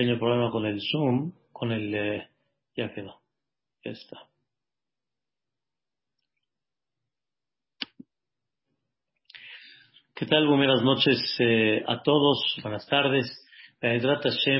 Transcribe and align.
pequeño 0.00 0.18
problema 0.18 0.50
con 0.50 0.64
el 0.64 0.80
Zoom, 0.80 1.30
con 1.52 1.72
el... 1.72 1.94
Eh, 1.94 2.28
ya 2.74 2.90
quedó. 2.94 3.20
Ya 3.84 3.90
está. 3.90 4.16
¿Qué 10.14 10.24
tal? 10.24 10.46
Buenas 10.46 10.82
noches 10.82 11.20
eh, 11.40 11.84
a 11.86 12.00
todos. 12.02 12.56
Buenas 12.62 12.86
tardes. 12.86 13.26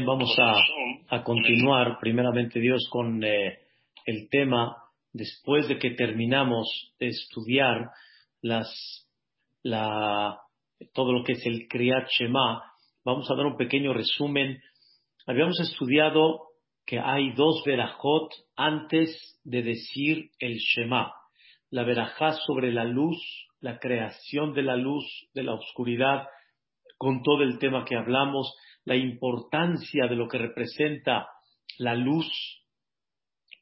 vamos 0.04 0.37
a, 0.38 1.16
a, 1.16 1.24
continuar, 1.24 1.97
primeramente 1.99 2.61
Dios, 2.61 2.87
con 2.91 3.25
eh, 3.25 3.61
el 4.04 4.29
tema, 4.29 4.77
después 5.15 5.69
de 5.69 5.79
que 5.79 5.93
terminamos 5.93 6.93
de 6.99 7.07
estudiar 7.07 7.88
las, 8.43 9.09
la, 9.63 10.38
todo 10.93 11.15
lo 11.15 11.25
que 11.25 11.33
es 11.33 11.47
el 11.47 11.67
Kriyat 11.67 12.11
Shema, 12.11 12.63
vamos 13.07 13.31
a 13.31 13.35
dar 13.35 13.47
un 13.47 13.57
pequeño 13.57 13.95
resumen 13.95 14.61
Habíamos 15.31 15.60
estudiado 15.60 16.41
que 16.84 16.98
hay 16.98 17.30
dos 17.34 17.62
verajot 17.65 18.33
antes 18.57 19.41
de 19.45 19.62
decir 19.62 20.30
el 20.41 20.56
Shema. 20.59 21.12
La 21.70 21.84
verajá 21.84 22.33
sobre 22.33 22.73
la 22.73 22.83
luz, 22.83 23.16
la 23.61 23.79
creación 23.79 24.55
de 24.55 24.65
la 24.65 24.75
luz, 24.75 25.05
de 25.33 25.45
la 25.45 25.55
oscuridad, 25.55 26.27
con 26.98 27.23
todo 27.23 27.45
el 27.45 27.61
tema 27.61 27.84
que 27.84 27.95
hablamos, 27.95 28.53
la 28.84 28.97
importancia 28.97 30.09
de 30.09 30.16
lo 30.16 30.27
que 30.27 30.39
representa 30.39 31.29
la 31.78 31.95
luz, 31.95 32.27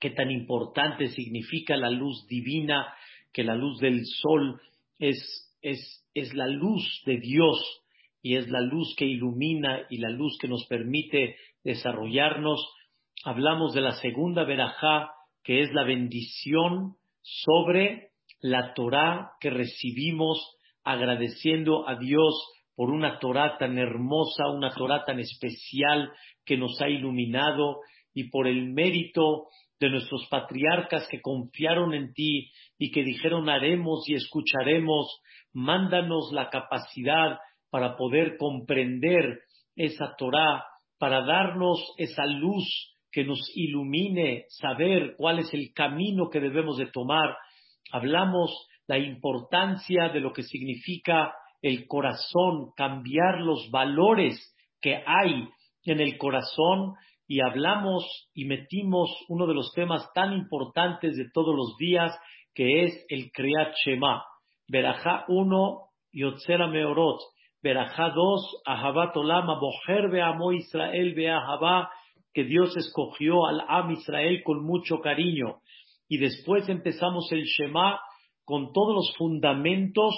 qué 0.00 0.08
tan 0.08 0.30
importante 0.30 1.08
significa 1.08 1.76
la 1.76 1.90
luz 1.90 2.26
divina, 2.28 2.94
que 3.30 3.44
la 3.44 3.56
luz 3.56 3.78
del 3.78 4.06
sol 4.06 4.58
es, 4.98 5.54
es, 5.60 6.02
es 6.14 6.32
la 6.32 6.46
luz 6.46 7.02
de 7.04 7.18
Dios 7.18 7.82
y 8.22 8.36
es 8.36 8.48
la 8.48 8.62
luz 8.62 8.94
que 8.96 9.04
ilumina 9.04 9.86
y 9.90 9.98
la 9.98 10.08
luz 10.08 10.38
que 10.40 10.48
nos 10.48 10.66
permite 10.66 11.36
desarrollarnos. 11.64 12.60
Hablamos 13.24 13.74
de 13.74 13.80
la 13.80 13.92
segunda 13.92 14.44
verajá, 14.44 15.10
que 15.42 15.62
es 15.62 15.72
la 15.72 15.84
bendición 15.84 16.94
sobre 17.22 18.10
la 18.40 18.74
Torá 18.74 19.32
que 19.40 19.50
recibimos 19.50 20.56
agradeciendo 20.84 21.88
a 21.88 21.96
Dios 21.96 22.34
por 22.74 22.90
una 22.90 23.18
Torá 23.18 23.58
tan 23.58 23.76
hermosa, 23.78 24.48
una 24.48 24.72
Torá 24.72 25.04
tan 25.04 25.18
especial 25.18 26.12
que 26.44 26.56
nos 26.56 26.80
ha 26.80 26.88
iluminado 26.88 27.80
y 28.14 28.30
por 28.30 28.46
el 28.46 28.72
mérito 28.72 29.48
de 29.80 29.90
nuestros 29.90 30.26
patriarcas 30.30 31.06
que 31.08 31.20
confiaron 31.20 31.94
en 31.94 32.12
ti 32.12 32.50
y 32.78 32.90
que 32.90 33.02
dijeron 33.02 33.48
haremos 33.48 34.08
y 34.08 34.14
escucharemos, 34.14 35.20
mándanos 35.52 36.32
la 36.32 36.50
capacidad 36.50 37.38
para 37.70 37.96
poder 37.96 38.36
comprender 38.38 39.40
esa 39.76 40.14
Torá 40.16 40.64
para 40.98 41.24
darnos 41.24 41.78
esa 41.96 42.26
luz 42.26 42.64
que 43.10 43.24
nos 43.24 43.40
ilumine, 43.54 44.44
saber 44.48 45.14
cuál 45.16 45.38
es 45.38 45.52
el 45.54 45.72
camino 45.74 46.28
que 46.28 46.40
debemos 46.40 46.76
de 46.76 46.86
tomar. 46.86 47.36
Hablamos 47.92 48.68
la 48.86 48.98
importancia 48.98 50.08
de 50.10 50.20
lo 50.20 50.32
que 50.32 50.42
significa 50.42 51.32
el 51.62 51.86
corazón, 51.86 52.72
cambiar 52.76 53.40
los 53.40 53.70
valores 53.70 54.54
que 54.80 55.02
hay 55.06 55.48
en 55.84 56.00
el 56.00 56.18
corazón 56.18 56.94
y 57.26 57.40
hablamos 57.40 58.04
y 58.34 58.44
metimos 58.44 59.10
uno 59.28 59.46
de 59.46 59.54
los 59.54 59.72
temas 59.74 60.10
tan 60.14 60.32
importantes 60.32 61.16
de 61.16 61.30
todos 61.32 61.54
los 61.54 61.76
días 61.76 62.18
que 62.54 62.84
es 62.84 63.04
el 63.08 63.30
Kriyat 63.30 63.74
Shema. 63.84 64.24
Berajá 64.66 65.24
1, 65.28 65.80
Yotzera 66.12 66.66
Meorot. 66.66 67.20
Berajá 67.62 68.10
2, 68.10 68.62
Ahabat 68.66 69.16
Olama, 69.16 69.58
Boher 69.58 70.10
Beamo 70.10 70.52
Israel 70.52 71.14
Beahabá, 71.14 71.90
que 72.32 72.44
Dios 72.44 72.76
escogió 72.76 73.46
al 73.46 73.62
Am 73.68 73.90
Israel 73.90 74.42
con 74.44 74.64
mucho 74.64 75.00
cariño. 75.00 75.60
Y 76.08 76.18
después 76.18 76.68
empezamos 76.68 77.30
el 77.32 77.44
Shema 77.44 78.00
con 78.44 78.72
todos 78.72 78.94
los 78.94 79.16
fundamentos 79.16 80.14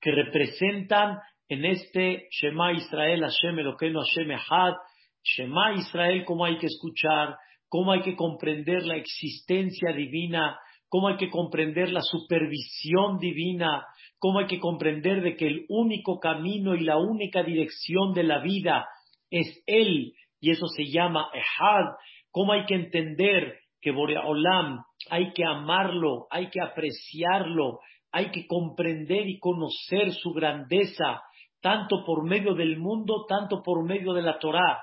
que 0.00 0.12
representan 0.12 1.18
en 1.48 1.64
este 1.64 2.28
Shema 2.30 2.72
Israel, 2.72 3.22
Hashem 3.22 3.58
Eloqueno, 3.58 4.00
Hashem 4.00 4.30
Ehad, 4.30 4.74
Shema 5.22 5.74
Israel, 5.74 6.24
cómo 6.24 6.44
hay 6.44 6.58
que 6.58 6.66
escuchar, 6.66 7.36
cómo 7.68 7.92
hay 7.92 8.00
que 8.02 8.16
comprender 8.16 8.84
la 8.84 8.96
existencia 8.96 9.92
divina, 9.92 10.58
cómo 10.88 11.08
hay 11.08 11.16
que 11.16 11.30
comprender 11.30 11.90
la 11.90 12.02
supervisión 12.02 13.18
divina, 13.18 13.84
cómo 14.18 14.40
hay 14.40 14.46
que 14.46 14.60
comprender 14.60 15.22
de 15.22 15.36
que 15.36 15.46
el 15.46 15.66
único 15.68 16.18
camino 16.18 16.74
y 16.74 16.80
la 16.80 16.98
única 16.98 17.42
dirección 17.42 18.12
de 18.14 18.24
la 18.24 18.40
vida 18.40 18.86
es 19.30 19.62
Él, 19.66 20.14
y 20.40 20.50
eso 20.50 20.66
se 20.68 20.84
llama 20.86 21.28
Ehad, 21.32 21.96
cómo 22.30 22.52
hay 22.52 22.66
que 22.66 22.74
entender 22.74 23.58
que 23.80 23.90
Boreolam 23.90 24.82
hay 25.10 25.32
que 25.32 25.44
amarlo, 25.44 26.26
hay 26.30 26.50
que 26.50 26.60
apreciarlo, 26.60 27.80
hay 28.10 28.30
que 28.30 28.46
comprender 28.46 29.28
y 29.28 29.38
conocer 29.38 30.12
su 30.12 30.32
grandeza, 30.32 31.22
tanto 31.60 32.04
por 32.04 32.24
medio 32.24 32.54
del 32.54 32.78
mundo, 32.78 33.26
tanto 33.28 33.62
por 33.62 33.84
medio 33.84 34.12
de 34.12 34.22
la 34.22 34.38
Torah, 34.38 34.80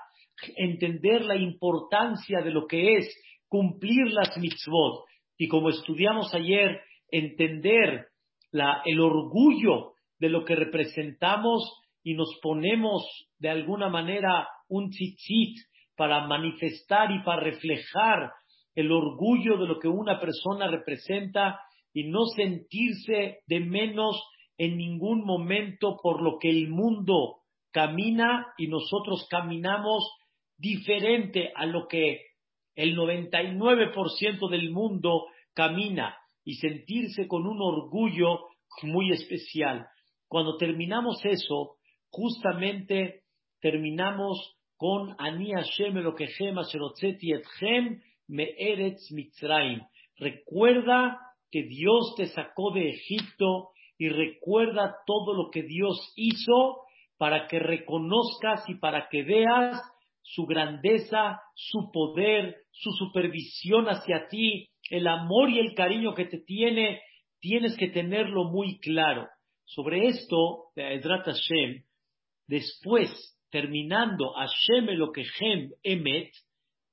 entender 0.58 1.24
la 1.24 1.36
importancia 1.36 2.42
de 2.42 2.52
lo 2.52 2.68
que 2.68 2.98
es 2.98 3.16
cumplir 3.48 4.08
las 4.08 4.38
mitzvot, 4.38 5.06
y 5.38 5.48
como 5.48 5.70
estudiamos 5.70 6.34
ayer, 6.34 6.82
entender 7.10 8.08
el 8.86 9.00
orgullo 9.00 9.94
de 10.20 10.30
lo 10.30 10.46
que 10.46 10.56
representamos 10.56 11.78
y 12.04 12.14
nos 12.14 12.30
ponemos 12.42 13.04
de 13.40 13.50
alguna 13.50 13.90
manera 13.90 14.48
un 14.70 14.90
tzitzit 14.90 15.58
para 15.96 16.28
manifestar 16.28 17.12
y 17.12 17.24
para 17.24 17.42
reflejar 17.42 18.32
el 18.76 18.92
orgullo 18.92 19.58
de 19.58 19.68
lo 19.68 19.80
que 19.80 19.88
una 19.88 20.20
persona 20.20 20.68
representa 20.68 21.60
y 21.94 22.10
no 22.10 22.26
sentirse 22.36 23.40
de 23.48 23.60
menos 23.62 24.22
en 24.58 24.78
ningún 24.78 25.26
momento 25.26 25.98
por 26.02 26.22
lo 26.22 26.38
que 26.40 26.50
el 26.50 26.70
mundo 26.70 27.38
camina 27.72 28.48
y 28.58 28.68
nosotros 28.68 29.28
caminamos 29.30 30.10
diferente 30.58 31.52
a 31.56 31.66
lo 31.66 31.88
que 31.88 32.22
el 32.76 32.96
99% 32.96 34.50
del 34.50 34.72
mundo 34.72 35.26
camina 35.54 36.16
y 36.46 36.54
sentirse 36.56 37.28
con 37.28 37.46
un 37.48 37.62
orgullo 37.62 38.40
muy 38.84 39.12
especial. 39.12 39.88
Cuando 40.28 40.58
terminamos 40.58 41.24
eso, 41.26 41.76
justamente 42.10 43.24
terminamos 43.60 44.56
con 44.78 45.16
Ani 45.18 45.52
Hashem 45.52 45.98
Elokehem 45.98 46.58
Asherotzeti 46.58 47.34
Etchem 47.34 48.02
Me'eretz 48.28 49.12
Mitzrayim. 49.12 49.82
Recuerda 50.18 51.20
que 51.52 51.64
Dios 51.64 52.16
te 52.16 52.28
sacó 52.28 52.72
de 52.72 52.90
Egipto 52.90 53.70
y 53.98 54.10
recuerda 54.10 54.96
todo 55.06 55.34
lo 55.34 55.50
que 55.52 55.64
Dios 55.64 56.14
hizo 56.16 56.82
para 57.18 57.48
que 57.48 57.60
reconozcas 57.60 58.68
y 58.68 58.76
para 58.76 59.08
que 59.10 59.24
veas 59.24 59.82
su 60.22 60.46
grandeza, 60.46 61.40
su 61.54 61.92
poder, 61.92 62.56
su 62.72 62.92
supervisión 62.92 63.86
hacia 63.86 64.28
ti, 64.28 64.68
el 64.90 65.08
amor 65.08 65.50
y 65.50 65.60
el 65.60 65.74
cariño 65.74 66.14
que 66.14 66.26
te 66.26 66.40
tiene, 66.40 67.02
tienes 67.40 67.76
que 67.78 67.90
tenerlo 67.90 68.46
muy 68.46 68.80
claro. 68.80 69.28
Sobre 69.66 70.08
esto, 70.08 70.66
Edrat 70.76 71.26
Hashem, 71.26 71.84
después, 72.48 73.10
terminando 73.50 74.34
Hashem 74.34 74.90
Elokehem 74.90 75.72
Emet, 75.84 76.32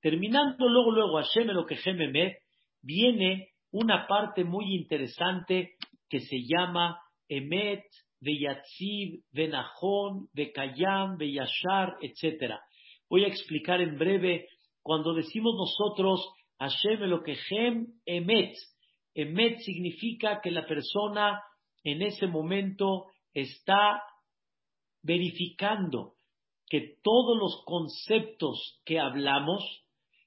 terminando 0.00 0.68
luego, 0.68 0.90
luego 0.90 1.16
Hashem 1.16 1.50
Elokehem 1.50 2.00
Emet, 2.00 2.38
viene 2.80 3.48
una 3.70 4.06
parte 4.06 4.44
muy 4.44 4.74
interesante 4.74 5.74
que 6.08 6.20
se 6.20 6.38
llama 6.46 6.98
Emet, 7.28 7.84
Veyatziv, 8.20 9.22
Venajón, 9.32 10.28
Vekayam, 10.32 11.16
Veyashar, 11.18 11.96
etc. 12.00 12.54
Voy 13.08 13.24
a 13.24 13.28
explicar 13.28 13.80
en 13.80 13.98
breve, 13.98 14.48
cuando 14.82 15.14
decimos 15.14 15.54
nosotros 15.56 16.32
Hashem 16.62 17.02
Elokehem 17.02 17.86
Emet. 18.06 18.54
Emet 19.14 19.58
significa 19.58 20.40
que 20.40 20.52
la 20.52 20.64
persona 20.64 21.42
en 21.82 22.02
ese 22.02 22.28
momento 22.28 23.06
está 23.34 24.00
verificando 25.02 26.14
que 26.68 26.98
todos 27.02 27.36
los 27.36 27.64
conceptos 27.66 28.80
que 28.84 29.00
hablamos 29.00 29.84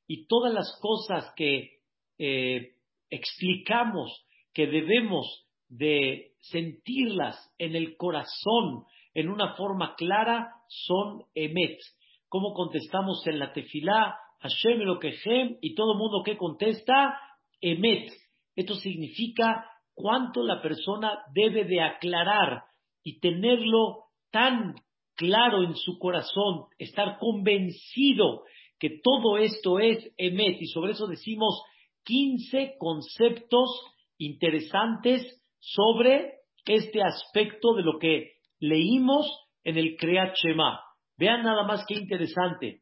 y 0.08 0.28
todas 0.28 0.54
las 0.54 0.78
cosas 0.82 1.32
que 1.38 1.80
eh, 2.20 2.74
explicamos 3.10 4.26
que 4.54 4.68
debemos 4.68 5.48
de 5.70 6.34
sentirlas 6.42 7.38
en 7.58 7.78
el 7.78 7.96
corazón 7.96 8.84
en 9.14 9.30
una 9.30 9.56
forma 9.56 9.96
clara 9.96 10.52
son 10.68 11.24
emet. 11.34 11.80
¿Cómo 12.28 12.54
contestamos 12.54 13.26
en 13.26 13.40
la 13.40 13.54
tefilá? 13.54 14.18
Hashem 14.40 14.82
Elokehem, 14.82 15.58
y 15.62 15.76
todo 15.76 15.98
mundo 15.98 16.24
que 16.24 16.38
contesta, 16.38 17.20
Emet. 17.62 18.12
Esto 18.56 18.76
significa 18.76 19.66
cuánto 19.94 20.44
la 20.44 20.62
persona 20.62 21.20
debe 21.34 21.66
de 21.66 21.82
aclarar 21.82 22.64
y 23.04 23.20
tenerlo 23.20 24.06
tan 24.32 24.76
claro 25.16 25.64
en 25.64 25.76
su 25.76 25.98
corazón, 25.98 26.66
estar 26.78 27.18
convencido 27.20 28.44
que 28.80 29.00
todo 29.02 29.38
esto 29.38 29.80
es 29.80 30.14
Emet, 30.18 30.62
y 30.62 30.68
sobre 30.68 30.92
eso 30.92 31.08
decimos 31.08 31.62
15 32.04 32.76
conceptos 32.78 33.70
interesantes 34.18 35.42
sobre 35.60 36.34
este 36.66 37.02
aspecto 37.02 37.74
de 37.74 37.84
lo 37.84 38.00
que 38.00 38.34
leímos 38.60 39.28
en 39.64 39.78
el 39.78 39.96
Kriyat 39.98 40.36
Shema. 40.36 40.82
Vean 41.18 41.44
nada 41.44 41.64
más 41.64 41.86
qué 41.88 41.96
interesante. 41.96 42.82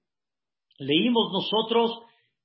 Leímos 0.78 1.32
nosotros 1.32 2.00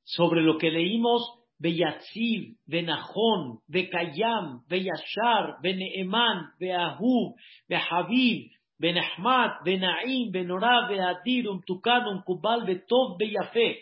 sobre 0.04 0.42
lo 0.42 0.58
que 0.58 0.70
leímos 0.70 1.38
Beyatziv, 1.58 2.56
Benahon, 2.66 3.60
Bekayam, 3.66 4.62
Beyashar, 4.68 5.60
Beneeman, 5.60 6.52
Beahub, 6.60 7.34
Behabib, 7.68 8.50
Benahmat, 8.78 9.64
Benaim, 9.64 10.30
Benorah, 10.30 10.88
Beadir, 10.88 11.48
Umtukan, 11.48 12.06
Umkubal, 12.06 12.64
Betov, 12.64 13.18
Beyafé. 13.18 13.80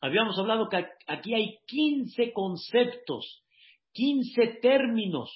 Habíamos 0.00 0.36
hablado 0.36 0.68
que 0.68 0.84
aquí 1.06 1.34
hay 1.34 1.58
15 1.68 2.32
conceptos, 2.32 3.44
15 3.92 4.58
términos 4.60 5.30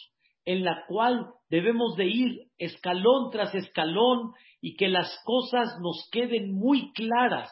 en 0.44 0.64
la 0.64 0.84
cual 0.88 1.26
debemos 1.50 1.96
de 1.96 2.06
ir 2.06 2.48
escalón 2.58 3.30
tras 3.30 3.54
escalón 3.54 4.32
y 4.60 4.74
que 4.74 4.88
las 4.88 5.16
cosas 5.24 5.68
nos 5.80 6.08
queden 6.10 6.52
muy 6.52 6.92
claras, 6.92 7.48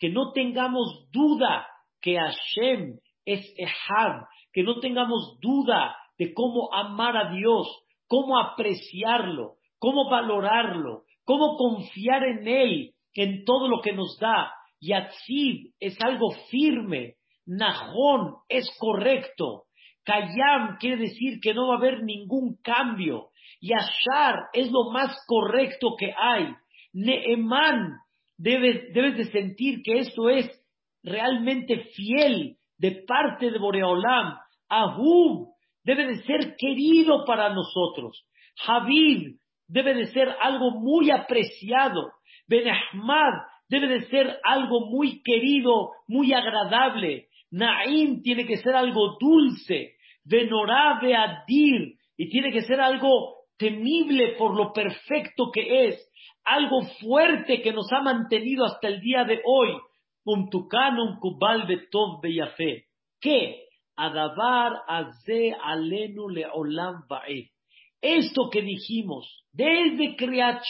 que 0.00 0.08
no 0.08 0.32
tengamos 0.32 1.08
duda 1.12 1.68
que 2.00 2.16
Hashem 2.16 2.98
es 3.24 3.54
Ehad, 3.56 4.22
que 4.52 4.62
no 4.62 4.80
tengamos 4.80 5.38
duda 5.40 5.94
de 6.18 6.34
cómo 6.34 6.74
amar 6.74 7.16
a 7.16 7.32
Dios, 7.32 7.68
cómo 8.08 8.38
apreciarlo, 8.38 9.56
cómo 9.78 10.10
valorarlo, 10.10 11.04
cómo 11.24 11.56
confiar 11.56 12.24
en 12.24 12.48
Él, 12.48 12.94
en 13.14 13.44
todo 13.44 13.68
lo 13.68 13.80
que 13.82 13.92
nos 13.92 14.18
da. 14.18 14.52
Yatzib 14.80 15.72
es 15.78 16.00
algo 16.00 16.30
firme, 16.50 17.16
Najón 17.46 18.36
es 18.48 18.68
correcto, 18.78 19.64
Kayam 20.04 20.78
quiere 20.78 20.96
decir 20.96 21.40
que 21.40 21.52
no 21.52 21.68
va 21.68 21.74
a 21.74 21.78
haber 21.78 22.02
ningún 22.02 22.56
cambio, 22.62 23.28
Yashar 23.60 24.48
es 24.54 24.70
lo 24.70 24.90
más 24.90 25.14
correcto 25.26 25.94
que 25.98 26.14
hay, 26.16 26.54
Neeman 26.92 27.98
debes, 28.40 28.92
debes 28.94 29.16
de 29.16 29.24
sentir 29.26 29.82
que 29.84 29.98
esto 29.98 30.30
es 30.30 30.50
realmente 31.02 31.84
fiel 31.94 32.56
de 32.78 33.02
parte 33.06 33.50
de 33.50 33.58
Boreolam. 33.58 34.36
Ahub 34.68 35.48
debe 35.84 36.06
de 36.06 36.22
ser 36.22 36.56
querido 36.56 37.24
para 37.26 37.50
nosotros. 37.50 38.24
Habib 38.66 39.36
debe 39.68 39.94
de 39.94 40.06
ser 40.06 40.28
algo 40.40 40.72
muy 40.72 41.10
apreciado. 41.10 42.12
Ben 42.46 42.68
Ahmad 42.68 43.32
debe 43.68 43.88
de 43.88 44.06
ser 44.06 44.38
algo 44.42 44.86
muy 44.86 45.22
querido, 45.22 45.90
muy 46.08 46.32
agradable. 46.32 47.28
Naim 47.50 48.22
tiene 48.22 48.46
que 48.46 48.56
ser 48.56 48.74
algo 48.74 49.18
dulce. 49.20 49.94
Benorá 50.24 50.98
Beadir 51.00 51.96
y 52.16 52.28
tiene 52.30 52.52
que 52.52 52.62
ser 52.62 52.80
algo 52.80 53.39
temible 53.60 54.36
por 54.38 54.56
lo 54.56 54.72
perfecto 54.72 55.50
que 55.52 55.88
es. 55.88 56.10
Algo 56.44 56.82
fuerte 57.00 57.60
que 57.60 57.72
nos 57.72 57.92
ha 57.92 58.00
mantenido 58.00 58.64
hasta 58.64 58.88
el 58.88 59.00
día 59.00 59.24
de 59.24 59.42
hoy. 59.44 59.76
Umtukanum 60.24 61.20
kubal 61.20 61.66
betov 61.66 62.20
beyafe. 62.22 62.86
¿Qué? 63.20 63.66
Adabar 63.96 64.72
aze 64.88 65.54
alenu 65.62 66.30
leolam 66.30 67.06
ba'e. 67.06 67.50
Esto 68.00 68.48
que 68.50 68.62
dijimos, 68.62 69.44
desde 69.52 70.16
Kriyat 70.16 70.62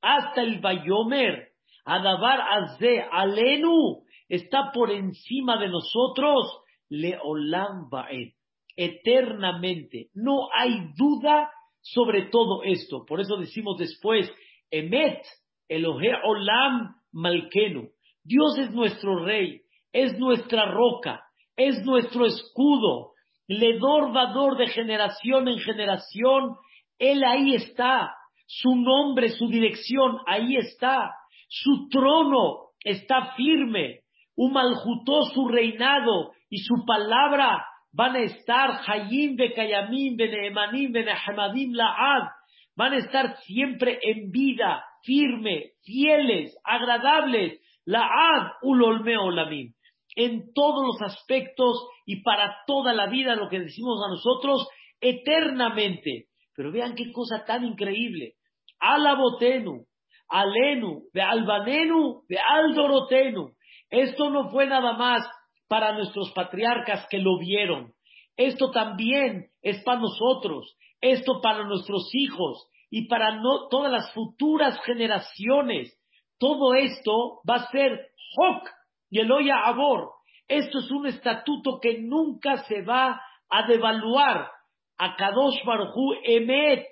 hasta 0.00 0.42
el 0.42 0.60
Bayomer, 0.60 1.48
Adabar 1.84 2.40
aze 2.40 3.02
alenu, 3.10 4.04
está 4.28 4.70
por 4.72 4.92
encima 4.92 5.58
de 5.58 5.68
nosotros, 5.68 6.62
leolam 6.88 7.90
ba'e. 7.90 8.34
Eternamente. 8.76 10.10
No 10.14 10.48
hay 10.54 10.92
duda 10.96 11.50
sobre 11.80 12.26
todo 12.30 12.62
esto. 12.64 13.04
Por 13.06 13.20
eso 13.20 13.36
decimos 13.36 13.78
después, 13.78 14.30
Emet, 14.70 15.22
Elohe 15.68 16.12
Olam 16.24 16.94
Malkenu. 17.12 17.88
Dios 18.22 18.58
es 18.58 18.70
nuestro 18.72 19.24
rey, 19.24 19.62
es 19.92 20.18
nuestra 20.18 20.70
roca, 20.70 21.22
es 21.56 21.84
nuestro 21.84 22.26
escudo. 22.26 23.12
Ledor 23.48 24.12
vador 24.12 24.56
de 24.56 24.68
generación 24.68 25.48
en 25.48 25.58
generación, 25.58 26.56
Él 26.98 27.24
ahí 27.24 27.54
está. 27.54 28.14
Su 28.46 28.74
nombre, 28.76 29.28
su 29.30 29.48
dirección, 29.48 30.18
ahí 30.26 30.56
está. 30.56 31.12
Su 31.48 31.88
trono 31.88 32.70
está 32.84 33.32
firme. 33.34 34.00
Umaljutó 34.36 35.22
su 35.34 35.48
reinado 35.48 36.32
y 36.48 36.58
su 36.58 36.84
palabra 36.86 37.64
van 37.92 38.16
a 38.16 38.20
estar 38.20 38.80
Hayim 38.86 39.36
Bekayamim 39.36 40.16
Beneemanim 40.16 40.92
Benehamadim 40.92 41.72
Laad. 41.74 42.28
Van 42.76 42.92
a 42.92 42.98
estar 42.98 43.36
siempre 43.42 43.98
en 44.02 44.30
vida, 44.30 44.82
firme, 45.04 45.72
fieles, 45.82 46.56
agradables 46.64 47.60
la 47.84 48.02
ad 48.02 48.52
ulolme 48.62 49.16
olamim. 49.18 49.74
En 50.16 50.52
todos 50.54 50.84
los 50.86 51.12
aspectos 51.12 51.88
y 52.06 52.22
para 52.22 52.56
toda 52.66 52.92
la 52.92 53.06
vida, 53.08 53.36
lo 53.36 53.48
que 53.48 53.60
decimos 53.60 53.98
a 54.04 54.10
nosotros, 54.10 54.68
eternamente. 55.00 56.26
Pero 56.54 56.72
vean 56.72 56.94
qué 56.94 57.12
cosa 57.12 57.44
tan 57.44 57.64
increíble. 57.64 58.34
Alabotenu, 58.78 59.86
alenu, 60.28 61.02
de 61.12 61.22
albanenu, 61.22 62.22
de 62.28 62.38
aldorotenu. 62.38 63.52
Esto 63.88 64.30
no 64.30 64.50
fue 64.50 64.66
nada 64.66 64.92
más 64.94 65.22
para 65.70 65.92
nuestros 65.92 66.32
patriarcas 66.32 67.06
que 67.08 67.18
lo 67.18 67.38
vieron. 67.38 67.94
Esto 68.36 68.72
también 68.72 69.46
es 69.62 69.82
para 69.84 70.00
nosotros. 70.00 70.76
Esto 71.00 71.40
para 71.40 71.64
nuestros 71.64 72.10
hijos 72.12 72.66
y 72.90 73.06
para 73.06 73.40
todas 73.70 73.92
las 73.92 74.12
futuras 74.12 74.78
generaciones 74.84 75.96
todo 76.40 76.72
esto 76.74 77.42
va 77.48 77.56
a 77.56 77.70
ser 77.70 77.92
Hok 78.36 78.66
y 79.10 79.20
Eloya 79.20 79.56
Abor. 79.66 80.10
Esto 80.48 80.78
es 80.78 80.90
un 80.90 81.06
estatuto 81.06 81.78
que 81.80 81.98
nunca 82.00 82.64
se 82.64 82.82
va 82.82 83.20
a 83.50 83.66
devaluar. 83.68 84.50
A 84.96 85.16
Kadosh 85.16 85.62
Barhu 85.64 86.14
Emet, 86.24 86.86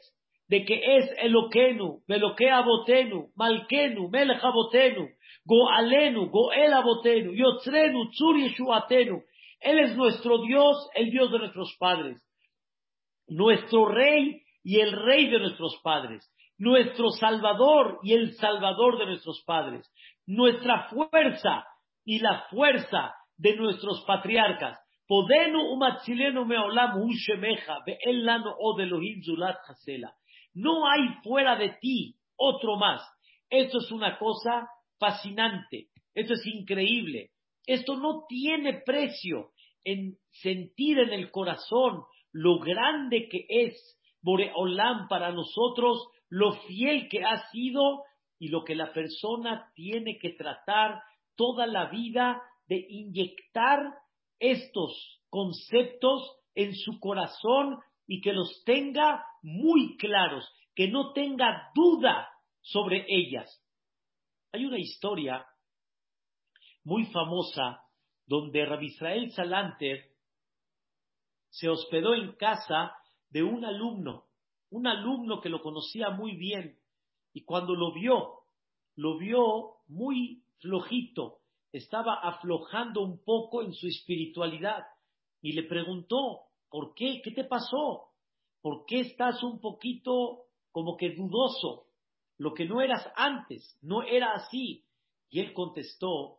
de 0.49 0.65
que 0.65 0.97
es 0.97 1.11
Eloquenu, 1.19 2.01
Beloque 2.07 2.51
Abotenu, 2.51 3.31
Malkenu, 3.37 4.09
Melech 4.11 4.43
Abotenu, 4.43 5.09
Goalenu, 5.45 6.31
Goel 6.31 6.73
Abotenu, 6.73 7.33
Yotzrenu, 7.33 8.11
Tzur 8.11 8.39
Yeshuatenu. 8.39 9.23
Él 9.61 9.79
es 9.81 9.97
nuestro 9.97 10.43
Dios, 10.43 10.89
el 10.95 11.11
Dios 11.11 11.31
de 11.31 11.39
nuestros 11.39 11.77
padres. 11.79 12.23
Nuestro 13.27 13.87
Rey 13.87 14.43
y 14.63 14.81
el 14.81 14.93
Rey 14.93 15.29
de 15.29 15.39
nuestros 15.39 15.79
padres 15.83 16.29
nuestro 16.59 17.11
Salvador 17.11 18.01
y 18.03 18.15
el 18.15 18.35
Salvador 18.35 18.99
de 18.99 19.07
nuestros 19.07 19.43
padres, 19.47 19.89
nuestra 20.27 20.89
fuerza 20.91 21.65
y 22.05 22.19
la 22.19 22.47
fuerza 22.51 23.15
de 23.37 23.57
nuestros 23.57 24.05
patriarcas. 24.07 24.79
No 30.55 30.89
hay 30.89 31.09
fuera 31.23 31.57
de 31.57 31.77
ti 31.81 32.17
otro 32.37 32.77
más. 32.77 33.03
Esto 33.51 33.79
es 33.79 33.91
una 33.91 34.19
cosa 34.19 34.69
fascinante. 34.99 35.89
Esto 36.15 36.35
es 36.35 36.47
increíble. 36.47 37.31
Esto 37.67 37.97
no 37.97 38.25
tiene 38.29 38.83
precio 38.85 39.51
en 39.85 40.17
sentir 40.31 40.99
en 40.99 41.13
el 41.13 41.31
corazón 41.31 42.03
lo 42.33 42.59
grande 42.59 43.29
que 43.29 43.47
es 43.49 43.99
Boreolam 44.23 45.09
para 45.09 45.33
nosotros 45.33 46.09
lo 46.29 46.53
fiel 46.63 47.09
que 47.09 47.25
ha 47.25 47.49
sido 47.51 48.03
y 48.39 48.49
lo 48.49 48.65
que 48.65 48.75
la 48.75 48.93
persona 48.93 49.71
tiene 49.75 50.19
que 50.19 50.31
tratar 50.31 51.03
toda 51.37 51.67
la 51.67 51.87
vida 51.87 52.43
de 52.67 52.85
inyectar 52.89 53.81
estos 54.39 55.23
conceptos 55.31 56.37
en 56.55 56.75
su 56.75 57.01
corazón 57.01 57.79
y 58.09 58.21
que 58.21 58.33
los 58.33 58.65
tenga 58.65 59.25
muy 59.43 59.97
claros, 59.97 60.45
que 60.75 60.89
no 60.89 61.13
tenga 61.13 61.71
duda 61.73 62.29
sobre 62.61 63.07
ellas. 63.09 63.65
Hay 64.51 64.65
una 64.65 64.81
historia 64.81 65.47
muy 66.83 67.05
famosa 67.07 67.83
donde 68.27 68.65
Rabbi 68.65 68.87
Israel 68.87 69.31
Salanter 69.31 70.11
se 71.51 71.69
hospedó 71.69 72.15
en 72.15 72.33
casa 72.33 72.93
de 73.31 73.45
un 73.45 73.65
alumno 73.65 74.29
un 74.71 74.87
alumno 74.87 75.41
que 75.41 75.49
lo 75.49 75.63
conocía 75.63 76.11
muy 76.11 76.37
bien 76.37 76.79
y 77.33 77.45
cuando 77.45 77.75
lo 77.75 77.93
vio, 77.93 78.41
lo 78.97 79.19
vio 79.19 79.77
muy 79.87 80.43
flojito, 80.61 81.39
estaba 81.73 82.15
aflojando 82.15 83.03
un 83.03 83.23
poco 83.23 83.63
en 83.63 83.73
su 83.73 83.87
espiritualidad 83.87 84.85
y 85.41 85.53
le 85.53 85.63
preguntó, 85.65 86.48
¿por 86.71 86.95
qué? 86.95 87.21
¿Qué 87.23 87.31
te 87.31 87.45
pasó? 87.45 88.11
¿Por 88.61 88.85
qué 88.87 89.01
estás 89.01 89.43
un 89.43 89.61
poquito 89.61 90.45
como 90.73 90.97
que 90.97 91.15
dudoso? 91.15 91.89
lo 92.39 92.55
que 92.55 92.65
no 92.65 92.81
eras 92.81 93.07
antes, 93.17 93.77
no 93.83 94.03
era 94.03 94.33
así. 94.33 94.85
Y 95.29 95.41
él 95.41 95.53
contestó, 95.53 96.39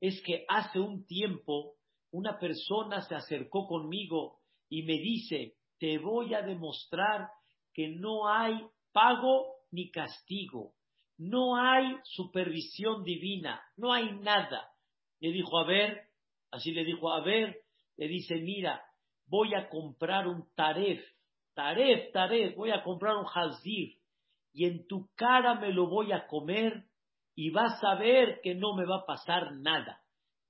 es 0.00 0.22
que 0.22 0.44
hace 0.48 0.78
un 0.78 1.06
tiempo 1.06 1.74
una 2.12 2.38
persona 2.38 3.00
se 3.02 3.14
acercó 3.14 3.66
conmigo 3.66 4.38
y 4.68 4.82
me 4.82 4.98
dice, 4.98 5.56
te 5.78 5.98
voy 5.98 6.34
a 6.34 6.42
demostrar 6.42 7.28
que 7.72 7.88
no 7.88 8.28
hay 8.28 8.60
pago 8.92 9.46
ni 9.70 9.90
castigo, 9.90 10.74
no 11.16 11.56
hay 11.56 11.96
supervisión 12.04 13.02
divina, 13.02 13.62
no 13.76 13.92
hay 13.92 14.12
nada. 14.12 14.70
Le 15.20 15.32
dijo, 15.32 15.58
a 15.58 15.64
ver, 15.64 16.02
así 16.50 16.72
le 16.72 16.84
dijo, 16.84 17.10
a 17.12 17.22
ver, 17.22 17.62
le 17.96 18.08
dice, 18.08 18.36
mira, 18.36 18.82
voy 19.30 19.54
a 19.54 19.68
comprar 19.68 20.26
un 20.26 20.44
taref, 20.54 21.00
taref, 21.54 22.12
taref, 22.12 22.56
voy 22.56 22.72
a 22.72 22.82
comprar 22.82 23.16
un 23.16 23.26
hazir, 23.32 23.94
y 24.52 24.66
en 24.66 24.86
tu 24.88 25.08
cara 25.14 25.54
me 25.54 25.72
lo 25.72 25.86
voy 25.86 26.12
a 26.12 26.26
comer 26.26 26.84
y 27.36 27.50
vas 27.50 27.82
a 27.84 27.94
ver 27.94 28.40
que 28.42 28.54
no 28.54 28.74
me 28.74 28.84
va 28.84 28.96
a 28.96 29.06
pasar 29.06 29.52
nada. 29.52 30.00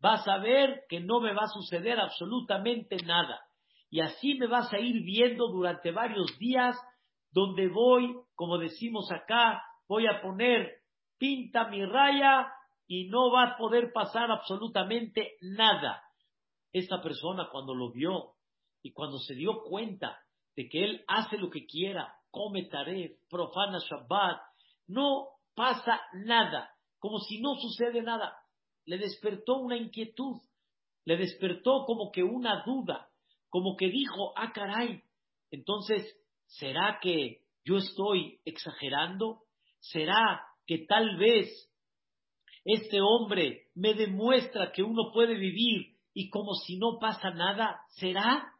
Vas 0.00 0.26
a 0.26 0.38
ver 0.38 0.84
que 0.88 1.00
no 1.00 1.20
me 1.20 1.34
va 1.34 1.42
a 1.42 1.48
suceder 1.48 2.00
absolutamente 2.00 2.96
nada. 3.04 3.42
Y 3.90 4.00
así 4.00 4.34
me 4.36 4.46
vas 4.46 4.72
a 4.72 4.78
ir 4.78 5.04
viendo 5.04 5.48
durante 5.48 5.90
varios 5.90 6.38
días 6.38 6.76
donde 7.32 7.68
voy, 7.68 8.16
como 8.34 8.56
decimos 8.56 9.12
acá, 9.12 9.62
voy 9.86 10.06
a 10.06 10.22
poner 10.22 10.78
pinta 11.18 11.68
mi 11.68 11.84
raya 11.84 12.50
y 12.86 13.08
no 13.08 13.30
va 13.30 13.42
a 13.42 13.56
poder 13.58 13.92
pasar 13.92 14.30
absolutamente 14.30 15.34
nada. 15.42 16.02
Esta 16.72 17.02
persona 17.02 17.48
cuando 17.52 17.74
lo 17.74 17.92
vio 17.92 18.36
y 18.82 18.92
cuando 18.92 19.18
se 19.18 19.34
dio 19.34 19.62
cuenta 19.62 20.18
de 20.56 20.68
que 20.68 20.84
él 20.84 21.04
hace 21.06 21.38
lo 21.38 21.50
que 21.50 21.66
quiera, 21.66 22.14
come 22.30 22.64
taref, 22.64 23.12
profana 23.28 23.78
Shabbat, 23.78 24.40
no 24.88 25.28
pasa 25.54 26.00
nada, 26.24 26.70
como 26.98 27.18
si 27.18 27.40
no 27.40 27.54
sucede 27.56 28.02
nada. 28.02 28.34
Le 28.86 28.98
despertó 28.98 29.58
una 29.58 29.76
inquietud, 29.76 30.40
le 31.04 31.16
despertó 31.16 31.84
como 31.86 32.10
que 32.10 32.22
una 32.22 32.62
duda, 32.64 33.08
como 33.48 33.76
que 33.76 33.88
dijo, 33.88 34.32
ah 34.36 34.52
caray, 34.52 35.02
entonces, 35.50 36.16
¿será 36.46 36.98
que 37.02 37.42
yo 37.64 37.76
estoy 37.76 38.40
exagerando? 38.44 39.42
¿Será 39.80 40.42
que 40.66 40.86
tal 40.86 41.16
vez 41.16 41.48
este 42.64 43.00
hombre 43.00 43.68
me 43.74 43.94
demuestra 43.94 44.72
que 44.72 44.82
uno 44.82 45.10
puede 45.12 45.34
vivir 45.34 45.96
y 46.14 46.30
como 46.30 46.54
si 46.54 46.78
no 46.78 46.98
pasa 47.00 47.30
nada? 47.30 47.80
¿Será? 47.90 48.52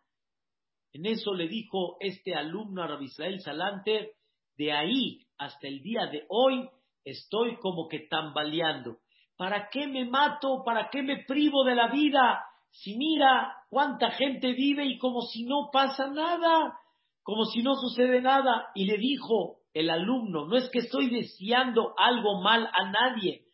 En 0.93 1.07
eso 1.07 1.35
le 1.35 1.49
dijo 1.49 1.97
este 2.01 2.35
alumno 2.35 2.83
a 2.83 3.03
Israel 3.03 3.41
Salanter, 3.41 4.11
de 4.57 4.73
ahí 4.73 5.27
hasta 5.39 5.69
el 5.69 5.81
día 5.83 6.07
de 6.07 6.25
hoy 6.29 6.69
estoy 7.05 7.57
como 7.59 7.89
que 7.89 8.01
tambaleando. 8.01 8.99
¿Para 9.37 9.71
qué 9.71 9.87
me 9.87 10.05
mato? 10.05 10.63
¿Para 10.65 10.91
qué 10.91 11.03
me 11.03 11.25
privo 11.25 11.65
de 11.65 11.75
la 11.75 11.89
vida? 11.89 12.45
Si 12.71 12.97
mira 12.97 13.55
cuánta 13.71 14.11
gente 14.11 14.53
vive 14.53 14.85
y 14.85 14.99
como 14.99 15.23
si 15.23 15.45
no 15.45 15.71
pasa 15.73 16.09
nada, 16.09 16.79
como 17.23 17.45
si 17.47 17.63
no 17.63 17.75
sucede 17.75 18.21
nada. 18.21 18.67
Y 18.75 18.85
le 18.85 18.99
dijo 18.99 19.61
el 19.73 19.89
alumno, 19.89 20.47
no 20.47 20.57
es 20.57 20.69
que 20.71 20.81
estoy 20.81 21.09
deseando 21.09 21.95
algo 21.97 22.43
mal 22.43 22.69
a 22.73 22.91
nadie, 22.91 23.45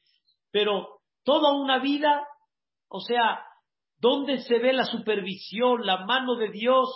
pero 0.51 1.01
toda 1.25 1.53
una 1.53 1.79
vida, 1.79 2.27
o 2.89 3.01
sea, 3.01 3.45
¿dónde 3.99 4.39
se 4.39 4.59
ve 4.59 4.73
la 4.73 4.87
supervisión, 4.87 5.85
la 5.85 6.05
mano 6.07 6.37
de 6.37 6.51
Dios 6.51 6.89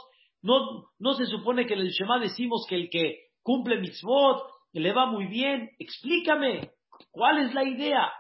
no, 0.43 0.91
no 0.99 1.15
se 1.15 1.27
supone 1.27 1.67
que 1.67 1.75
en 1.75 1.81
el 1.81 1.91
Shema 1.91 2.19
decimos 2.19 2.67
que 2.69 2.77
el 2.77 2.91
que 2.91 3.31
cumple 3.43 3.79
mitzvot 3.79 4.43
le 4.73 4.93
va 4.93 5.07
muy 5.07 5.27
bien. 5.27 5.71
Explícame, 5.79 6.71
¿cuál 7.11 7.39
es 7.39 7.55
la 7.55 7.65
idea? 7.65 8.11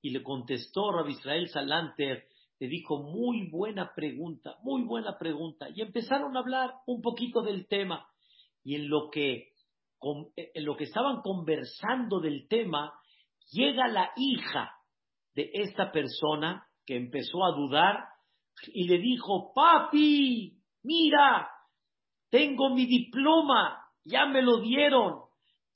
Y 0.00 0.10
le 0.10 0.22
contestó 0.22 0.92
Rabbi 0.92 1.12
Israel 1.12 1.48
Salanter, 1.48 2.24
le 2.60 2.68
dijo, 2.68 3.02
muy 3.02 3.48
buena 3.50 3.92
pregunta, 3.94 4.56
muy 4.62 4.82
buena 4.82 5.16
pregunta. 5.18 5.68
Y 5.74 5.82
empezaron 5.82 6.36
a 6.36 6.40
hablar 6.40 6.74
un 6.86 7.00
poquito 7.00 7.42
del 7.42 7.66
tema. 7.66 8.06
Y 8.64 8.74
en 8.74 8.88
lo 8.88 9.10
que, 9.10 9.52
en 10.36 10.64
lo 10.64 10.76
que 10.76 10.84
estaban 10.84 11.22
conversando 11.22 12.20
del 12.20 12.46
tema, 12.48 12.92
llega 13.50 13.88
la 13.88 14.10
hija 14.16 14.72
de 15.34 15.50
esta 15.52 15.90
persona 15.92 16.66
que 16.84 16.96
empezó 16.96 17.44
a 17.44 17.52
dudar 17.52 17.96
y 18.72 18.88
le 18.88 18.98
dijo, 18.98 19.52
papi, 19.54 20.57
mira, 20.82 21.48
tengo 22.30 22.70
mi 22.70 22.86
diploma, 22.86 23.84
ya 24.04 24.26
me 24.26 24.42
lo 24.42 24.60
dieron. 24.60 25.20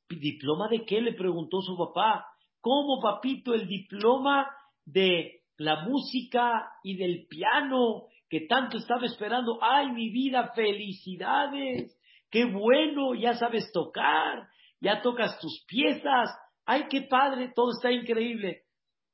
¿Diploma 0.09 0.69
de 0.69 0.85
qué? 0.85 1.01
le 1.01 1.15
preguntó 1.15 1.61
su 1.63 1.77
papá. 1.77 2.27
¿Cómo, 2.61 3.01
papito, 3.01 3.55
el 3.55 3.67
diploma 3.67 4.49
de 4.85 5.43
la 5.57 5.85
música 5.85 6.71
y 6.83 6.97
del 6.97 7.27
piano 7.29 8.09
que 8.29 8.47
tanto 8.47 8.77
estaba 8.77 9.07
esperando? 9.07 9.59
¡Ay, 9.63 9.91
mi 9.91 10.11
vida, 10.11 10.53
felicidades! 10.55 11.99
¡Qué 12.31 12.45
bueno! 12.45 13.15
Ya 13.15 13.35
sabes 13.35 13.71
tocar, 13.73 14.49
ya 14.81 15.03
tocas 15.03 15.39
tus 15.41 15.65
piezas. 15.67 16.31
¡Ay, 16.67 16.85
qué 16.91 17.03
padre! 17.03 17.53
Todo 17.55 17.71
está 17.73 17.91
increíble. 17.91 18.65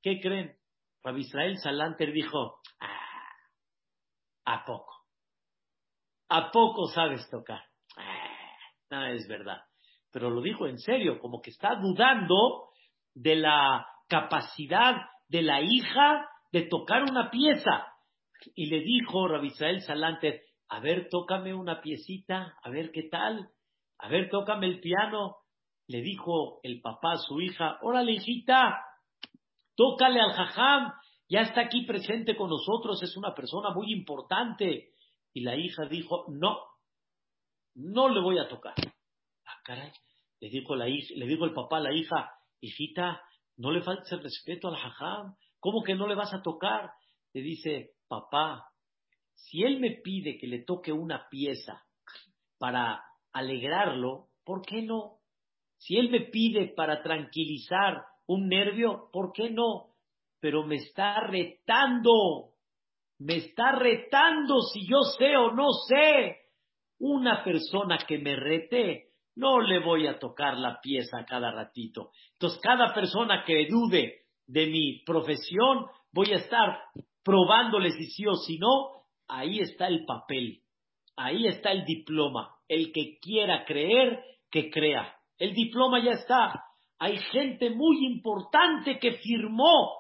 ¿Qué 0.03 0.21
creen? 0.21 0.57
Rabbi 1.03 1.21
Israel 1.21 1.59
Salanter 1.59 2.13
dijo, 2.13 2.61
ah, 2.81 3.33
¿a 4.45 4.65
poco? 4.65 4.98
¿A 6.29 6.51
poco 6.51 6.89
sabes 6.89 7.29
tocar? 7.31 7.63
Eh, 7.97 8.03
no 8.91 9.07
es 9.07 9.27
verdad. 9.29 9.63
Pero 10.13 10.31
lo 10.31 10.41
dijo 10.41 10.67
en 10.67 10.79
serio, 10.79 11.19
como 11.21 11.41
que 11.41 11.51
está 11.51 11.77
dudando 11.77 12.71
de 13.15 13.37
la 13.37 13.87
capacidad 14.09 14.97
de 15.29 15.43
la 15.43 15.61
hija 15.61 16.29
de 16.53 16.63
tocar 16.63 17.03
una 17.03 17.31
pieza. 17.31 17.87
Y 18.55 18.67
le 18.67 18.81
dijo 18.81 19.27
Rabisael 19.27 19.83
Salanter, 19.83 20.43
a 20.69 20.81
ver, 20.81 21.09
tócame 21.11 21.55
una 21.55 21.81
piecita, 21.81 22.55
a 22.63 22.71
ver 22.71 22.91
qué 22.93 23.05
tal, 23.11 23.49
a 23.99 24.09
ver, 24.09 24.31
tócame 24.31 24.67
el 24.67 24.81
piano. 24.81 25.37
Le 25.87 26.03
dijo 26.03 26.61
el 26.63 26.81
papá 26.81 27.13
a 27.13 27.17
su 27.17 27.41
hija, 27.41 27.79
órale 27.83 28.13
hijita, 28.13 28.79
tócale 29.75 30.21
al 30.21 30.33
jajam, 30.33 30.93
ya 31.29 31.41
está 31.41 31.63
aquí 31.63 31.87
presente 31.87 32.37
con 32.37 32.51
nosotros, 32.51 33.03
es 33.03 33.17
una 33.17 33.35
persona 33.35 33.71
muy 33.71 33.93
importante. 33.93 34.91
Y 35.33 35.43
la 35.43 35.57
hija 35.57 35.87
dijo, 35.87 36.27
no, 36.29 36.59
no 37.75 38.09
le 38.09 38.21
voy 38.21 38.39
a 38.39 38.49
tocar. 38.49 38.75
Ah, 39.47 39.61
caray. 39.65 39.93
Le 40.41 40.51
dijo, 40.51 40.77
la 40.77 40.89
hija, 40.89 41.15
le 41.17 41.27
dijo 41.27 41.45
el 41.45 41.55
papá 41.55 41.79
a 41.79 41.81
la 41.81 41.95
hija, 41.95 42.33
hijita, 42.61 43.23
no 43.57 43.71
le 43.71 43.83
faltes 43.83 44.11
el 44.13 44.23
respeto 44.23 44.69
al 44.69 44.77
jajam. 44.77 45.35
¿Cómo 45.61 45.83
que 45.83 45.95
no 45.95 46.07
le 46.07 46.15
vas 46.15 46.33
a 46.33 46.43
tocar? 46.43 46.91
Le 47.33 47.43
dice, 47.43 47.93
papá, 48.09 48.69
si 49.35 49.63
él 49.63 49.81
me 49.81 50.01
pide 50.03 50.39
que 50.39 50.47
le 50.47 50.65
toque 50.65 50.93
una 50.93 51.29
pieza 51.29 51.85
para 52.59 53.03
alegrarlo, 53.33 54.29
¿por 54.45 54.63
qué 54.63 54.83
no? 54.83 55.19
Si 55.77 55.97
él 55.97 56.11
me 56.11 56.23
pide 56.23 56.73
para 56.75 57.03
tranquilizar 57.03 58.05
un 58.27 58.49
nervio, 58.49 59.09
¿por 59.13 59.33
qué 59.33 59.51
no? 59.51 59.95
Pero 60.41 60.65
me 60.65 60.77
está 60.77 61.21
retando 61.21 62.55
me 63.19 63.37
está 63.37 63.73
retando 63.73 64.61
si 64.73 64.87
yo 64.87 65.01
sé 65.19 65.37
o 65.37 65.53
no 65.53 65.73
sé. 65.89 66.37
Una 67.01 67.45
persona 67.45 67.99
que 67.99 68.19
me 68.19 68.37
rete, 68.37 69.11
no 69.37 69.61
le 69.61 69.79
voy 69.79 70.07
a 70.07 70.19
tocar 70.19 70.57
la 70.57 70.81
pieza 70.81 71.25
cada 71.27 71.53
ratito. 71.53 72.11
Entonces, 72.33 72.61
cada 72.61 72.93
persona 72.93 73.45
que 73.45 73.67
dude 73.69 74.23
de 74.47 74.67
mi 74.67 75.03
profesión, 75.05 75.87
voy 76.13 76.33
a 76.33 76.37
estar 76.37 76.81
probándole 77.23 77.91
si 77.91 78.07
sí 78.07 78.27
o 78.27 78.35
si 78.35 78.59
no. 78.59 79.05
Ahí 79.29 79.61
está 79.61 79.87
el 79.87 80.05
papel, 80.07 80.63
ahí 81.17 81.47
está 81.47 81.71
el 81.71 81.85
diploma. 81.85 82.55
El 82.67 82.93
que 82.93 83.19
quiera 83.21 83.65
creer, 83.65 84.23
que 84.51 84.71
crea. 84.71 85.15
El 85.39 85.55
diploma 85.55 86.03
ya 86.03 86.13
está. 86.13 86.65
Hay 86.99 87.19
gente 87.19 87.71
muy 87.71 88.07
importante 88.07 88.99
que 88.99 89.13
firmó 89.13 89.93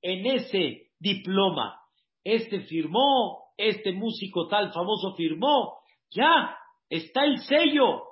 en 0.00 0.26
ese 0.26 0.90
diploma 1.00 1.80
este 2.26 2.62
firmó, 2.62 3.52
este 3.56 3.92
músico 3.92 4.48
tal 4.48 4.72
famoso 4.72 5.14
firmó, 5.14 5.78
ya, 6.10 6.56
está 6.90 7.24
el 7.24 7.38
sello. 7.38 8.02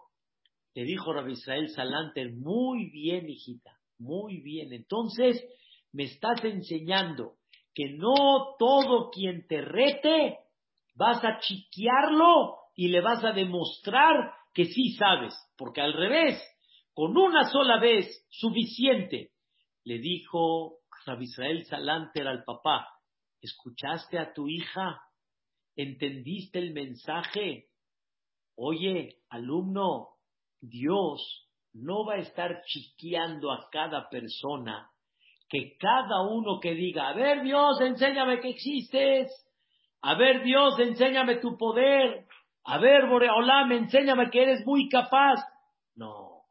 Le 0.73 0.85
dijo 0.85 1.13
Rabbi 1.13 1.33
Israel 1.33 1.69
Salanter, 1.69 2.33
muy 2.33 2.91
bien, 2.91 3.29
hijita, 3.29 3.73
muy 3.99 4.41
bien. 4.41 4.73
Entonces, 4.73 5.45
me 5.93 6.05
estás 6.05 6.45
enseñando 6.45 7.33
que 7.75 7.91
no 7.91 8.55
todo 8.57 9.11
quien 9.11 9.49
te 9.49 9.61
rete 9.61 10.39
vas 10.95 11.25
a 11.25 11.41
chiquearlo 11.41 12.55
y 12.77 12.89
le 12.89 13.01
vas 13.01 13.25
a 13.25 13.33
demostrar 13.33 14.33
que 14.53 14.67
sí 14.67 14.93
sabes, 14.97 15.35
porque 15.57 15.81
al 15.81 15.93
revés, 15.93 16.41
con 16.93 17.17
una 17.17 17.51
sola 17.51 17.81
vez, 17.81 18.25
suficiente. 18.31 19.33
Le 19.83 19.99
dijo 19.99 20.79
Rabbi 21.05 21.25
Israel 21.25 21.65
Salanter 21.65 22.29
al 22.29 22.45
papá, 22.45 22.94
¿Escuchaste 23.45 24.19
a 24.19 24.33
tu 24.33 24.49
hija? 24.49 25.03
¿Entendiste 25.77 26.59
el 26.59 26.73
mensaje? 26.73 27.67
Oye, 28.57 29.19
alumno, 29.29 30.15
Dios 30.63 31.51
no 31.75 32.07
va 32.07 32.15
a 32.15 32.21
estar 32.21 32.63
chiqueando 32.65 33.53
a 33.53 33.69
cada 33.71 34.09
persona 34.09 34.91
que 35.51 35.77
cada 35.77 36.23
uno 36.23 36.59
que 36.59 36.73
diga, 36.73 37.09
a 37.09 37.13
ver 37.13 37.43
Dios, 37.43 37.79
enséñame 37.83 38.41
que 38.41 38.49
existes, 38.49 39.31
a 40.01 40.15
ver 40.15 40.43
Dios, 40.43 40.79
enséñame 40.81 41.37
tu 41.37 41.59
poder, 41.59 42.27
a 42.65 42.79
ver 42.79 43.07
Boreolam, 43.07 43.73
enséñame 43.73 44.31
que 44.31 44.41
eres 44.41 44.65
muy 44.65 44.89
capaz. 44.89 45.45
No, 45.95 46.45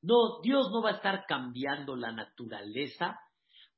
no, 0.00 0.40
Dios 0.42 0.68
no 0.72 0.82
va 0.82 0.90
a 0.90 0.94
estar 0.94 1.26
cambiando 1.26 1.94
la 1.94 2.10
naturaleza 2.10 3.20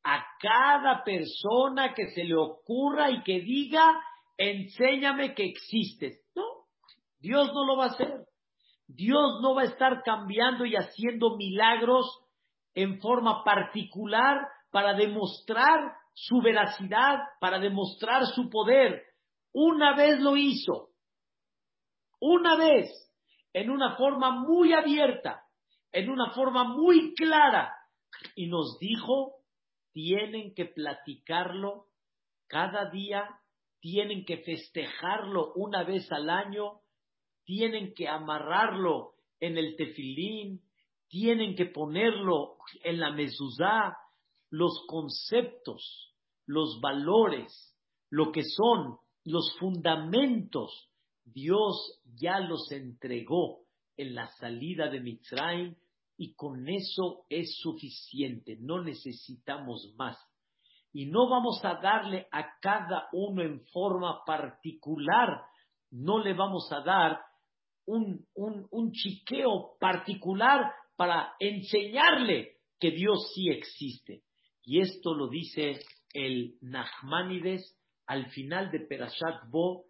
a 0.05 0.25
cada 0.39 1.03
persona 1.03 1.95
que 1.95 2.11
se 2.11 2.25
le 2.25 2.37
ocurra 2.37 3.11
y 3.11 3.23
que 3.23 3.41
diga, 3.41 4.01
enséñame 4.37 5.35
que 5.35 5.47
existes. 5.47 6.23
No, 6.35 6.45
Dios 7.19 7.51
no 7.55 7.67
lo 7.67 7.77
va 7.79 7.85
a 7.85 7.89
hacer. 7.89 8.27
Dios 8.87 9.41
no 9.41 9.55
va 9.55 9.63
a 9.63 9.67
estar 9.67 10.03
cambiando 10.03 10.67
y 10.67 10.75
haciendo 10.77 11.37
milagros 11.37 12.07
en 12.75 13.01
forma 13.01 13.43
particular 13.43 14.47
para 14.71 14.93
demostrar 14.93 15.95
su 16.13 16.41
veracidad, 16.43 17.21
para 17.41 17.59
demostrar 17.59 18.27
su 18.27 18.51
poder. 18.51 19.03
Una 19.53 19.97
vez 19.97 20.21
lo 20.21 20.37
hizo, 20.37 20.91
una 22.21 22.57
vez, 22.57 22.91
en 23.53 23.71
una 23.71 23.97
forma 23.97 24.31
muy 24.31 24.73
abierta, 24.73 25.45
en 25.93 26.11
una 26.11 26.31
forma 26.33 26.65
muy 26.65 27.15
clara, 27.15 27.73
y 28.35 28.49
nos 28.49 28.79
dijo, 28.79 29.44
tienen 29.95 30.55
que 30.55 30.67
platicarlo 30.67 31.87
cada 32.49 32.91
día, 32.91 33.25
tienen 33.81 34.25
que 34.25 34.39
festejarlo 34.39 35.53
una 35.55 35.85
vez 35.85 36.11
al 36.11 36.29
año, 36.29 36.81
tienen 37.45 37.95
que 37.95 38.09
amarrarlo 38.09 39.15
en 39.39 39.57
el 39.57 39.77
tefilín, 39.77 40.61
tienen 41.09 41.55
que 41.55 41.67
ponerlo 41.67 42.57
en 42.83 42.99
la 42.99 43.13
mezuzá, 43.13 43.97
los 44.51 44.85
conceptos, 44.89 46.13
los 46.45 46.81
valores, 46.83 47.53
lo 48.11 48.33
que 48.33 48.43
son 48.43 48.99
los 49.25 49.57
fundamentos, 49.59 50.91
Dios 51.25 52.03
ya 52.21 52.41
los 52.41 52.71
entregó 52.73 53.61
en 53.97 54.15
la 54.15 54.27
salida 54.39 54.91
de 54.91 55.01
Mitzrayim 55.01 55.77
y 56.17 56.35
con 56.35 56.69
eso 56.69 57.25
es 57.29 57.59
suficiente, 57.59 58.57
no 58.61 58.83
necesitamos 58.83 59.95
más. 59.97 60.17
Y 60.93 61.07
no 61.07 61.29
vamos 61.29 61.65
a 61.65 61.75
darle 61.81 62.29
a 62.31 62.59
cada 62.61 63.09
uno 63.13 63.43
en 63.43 63.65
forma 63.67 64.25
particular, 64.25 65.43
no 65.91 66.19
le 66.23 66.35
vamos 66.35 66.71
a 66.73 66.81
dar 66.81 67.21
un, 67.87 68.25
un, 68.35 68.67
un 68.71 68.93
chiqueo 68.93 69.77
particular 69.81 70.73
para 70.97 71.35
enseñarle 71.41 72.59
que 72.79 72.93
Dios 72.93 73.33
sí 73.35 73.49
existe. 73.49 74.23
Y 74.63 74.81
esto 74.81 75.15
lo 75.15 75.29
dice 75.29 75.81
el 76.13 76.57
Nachmanides 76.61 77.77
al 78.07 78.27
final 78.31 78.71
de 78.71 78.81
Perashat 78.81 79.49
Bo 79.51 79.85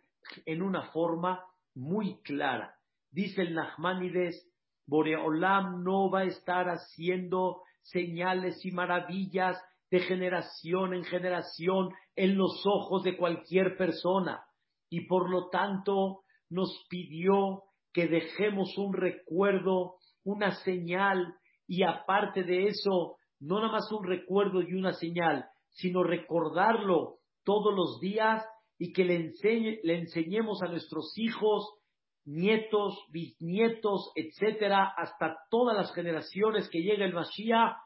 en 0.46 0.62
una 0.62 0.90
forma 0.90 1.44
muy 1.74 2.20
clara. 2.22 2.74
Dice 3.10 3.42
el 3.42 3.54
Nachmanides, 3.54 4.50
Boreolam 4.86 5.82
no 5.82 6.10
va 6.10 6.20
a 6.20 6.24
estar 6.24 6.66
haciendo 6.66 7.62
señales 7.82 8.64
y 8.64 8.70
maravillas 8.70 9.56
de 9.90 10.00
generación 10.00 10.94
en 10.94 11.04
generación 11.04 11.90
en 12.16 12.36
los 12.36 12.62
ojos 12.66 13.02
de 13.02 13.16
cualquier 13.16 13.76
persona. 13.76 14.44
Y 14.90 15.06
por 15.06 15.30
lo 15.30 15.48
tanto 15.48 16.20
nos 16.50 16.86
pidió 16.88 17.62
que 17.92 18.08
dejemos 18.08 18.76
un 18.76 18.92
recuerdo 18.92 19.96
una 20.24 20.52
señal 20.62 21.34
y 21.66 21.82
aparte 21.82 22.42
de 22.42 22.66
eso, 22.66 23.16
no 23.40 23.60
nada 23.60 23.72
más 23.72 23.90
un 23.92 24.04
recuerdo 24.04 24.62
y 24.62 24.74
una 24.74 24.92
señal, 24.92 25.46
sino 25.70 26.02
recordarlo 26.02 27.18
todos 27.44 27.74
los 27.74 28.00
días 28.00 28.44
y 28.78 28.92
que 28.92 29.04
le, 29.04 29.32
le 29.82 29.98
enseñemos 29.98 30.62
a 30.62 30.68
nuestros 30.68 31.12
hijos, 31.16 31.72
nietos, 32.24 32.98
bisnietos, 33.10 34.12
etcétera, 34.14 34.94
hasta 34.96 35.36
todas 35.50 35.76
las 35.76 35.94
generaciones 35.94 36.68
que 36.70 36.80
llegue 36.80 37.04
el 37.04 37.14
Mashiach, 37.14 37.76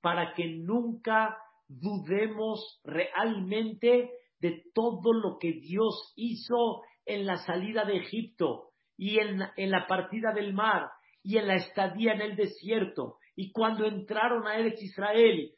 para 0.00 0.34
que 0.34 0.46
nunca 0.58 1.36
dudemos 1.68 2.80
realmente 2.84 4.10
de 4.40 4.62
todo 4.74 5.12
lo 5.12 5.38
que 5.38 5.52
Dios 5.52 6.12
hizo 6.16 6.82
en 7.04 7.26
la 7.26 7.36
salida 7.38 7.84
de 7.84 7.98
Egipto 7.98 8.70
y 8.96 9.18
en, 9.18 9.42
en 9.56 9.70
la 9.70 9.86
partida 9.86 10.32
del 10.32 10.52
mar 10.52 10.88
y 11.22 11.38
en 11.38 11.48
la 11.48 11.54
estadía 11.54 12.12
en 12.12 12.20
el 12.20 12.36
desierto 12.36 13.18
y 13.36 13.52
cuando 13.52 13.84
entraron 13.84 14.46
a 14.46 14.56
Eretz 14.56 14.82
Israel. 14.82 15.52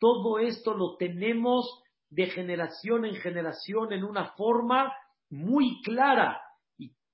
Todo 0.00 0.38
esto 0.38 0.74
lo 0.74 0.96
tenemos 0.96 1.82
de 2.08 2.26
generación 2.26 3.04
en 3.04 3.16
generación 3.16 3.92
en 3.92 4.02
una 4.02 4.32
forma 4.32 4.92
muy 5.30 5.80
clara. 5.82 6.40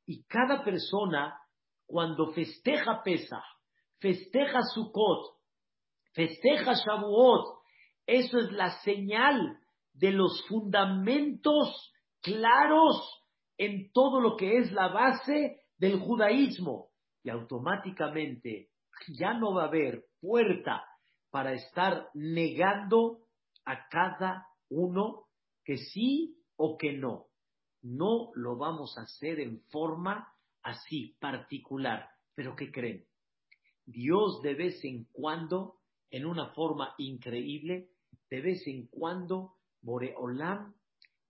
Y, 0.06 0.24
cada 0.24 0.64
persona, 0.64 1.38
cuando 1.86 2.32
festeja 2.32 3.02
Pesach, 3.02 3.44
festeja 4.00 4.60
Sukkot, 4.74 5.36
festeja 6.12 6.72
Shavuot, 6.74 7.62
eso 8.06 8.38
es 8.38 8.52
la 8.52 8.70
señal 8.82 9.58
de 9.92 10.10
los 10.10 10.46
fundamentos 10.48 11.92
claros 12.20 13.24
en 13.56 13.90
todo 13.92 14.20
lo 14.20 14.36
que 14.36 14.58
es 14.58 14.72
la 14.72 14.88
base 14.88 15.62
del 15.78 16.00
judaísmo 16.00 16.90
y 17.22 17.30
automáticamente 17.30 18.68
ya 19.08 19.34
no 19.34 19.54
va 19.54 19.64
a 19.64 19.68
haber 19.68 20.04
puerta 20.20 20.84
para 21.30 21.52
estar 21.52 22.08
negando 22.14 23.20
a 23.64 23.88
cada 23.88 24.46
uno 24.68 25.24
que 25.64 25.78
sí 25.78 26.36
o 26.56 26.76
que 26.76 26.92
no. 26.92 27.26
No 27.84 28.30
lo 28.34 28.56
vamos 28.56 28.96
a 28.96 29.02
hacer 29.02 29.40
en 29.40 29.60
forma 29.70 30.26
así 30.62 31.16
particular. 31.20 32.08
Pero 32.34 32.56
¿qué 32.56 32.72
creen? 32.72 33.04
Dios 33.84 34.40
de 34.42 34.54
vez 34.54 34.82
en 34.84 35.04
cuando, 35.12 35.76
en 36.10 36.24
una 36.24 36.54
forma 36.54 36.94
increíble, 36.96 37.90
de 38.30 38.40
vez 38.40 38.66
en 38.66 38.86
cuando, 38.86 39.56
Boreolam 39.82 40.74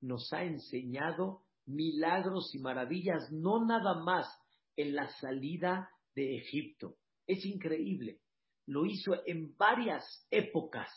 nos 0.01 0.33
ha 0.33 0.45
enseñado 0.45 1.43
milagros 1.67 2.55
y 2.55 2.61
maravillas, 2.61 3.33
no 3.33 3.65
nada 3.65 3.95
más 4.05 4.29
en 4.77 4.95
la 4.95 5.09
salida 5.09 5.91
de 6.15 6.37
Egipto. 6.37 6.97
Es 7.27 7.45
increíble. 7.45 8.21
Lo 8.67 8.87
hizo 8.87 9.15
en 9.27 9.57
varias 9.57 10.25
épocas 10.31 10.89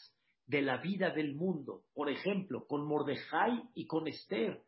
de 0.46 0.62
la 0.62 0.78
vida 0.78 1.10
del 1.10 1.34
mundo. 1.34 1.84
Por 1.96 2.12
ejemplo, 2.12 2.68
con 2.68 2.86
Mordejai 2.86 3.64
y 3.74 3.88
con 3.88 4.08
Esther. 4.08 4.64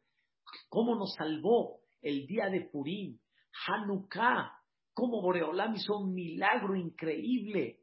¿Cómo 0.69 0.95
nos 0.95 1.13
salvó 1.15 1.81
el 2.01 2.25
día 2.27 2.49
de 2.49 2.62
Purim? 2.62 3.19
Hanukkah. 3.67 4.53
Cómo 4.93 5.21
Boreolam 5.21 5.75
hizo 5.75 5.97
un 5.97 6.13
milagro 6.13 6.75
increíble, 6.75 7.79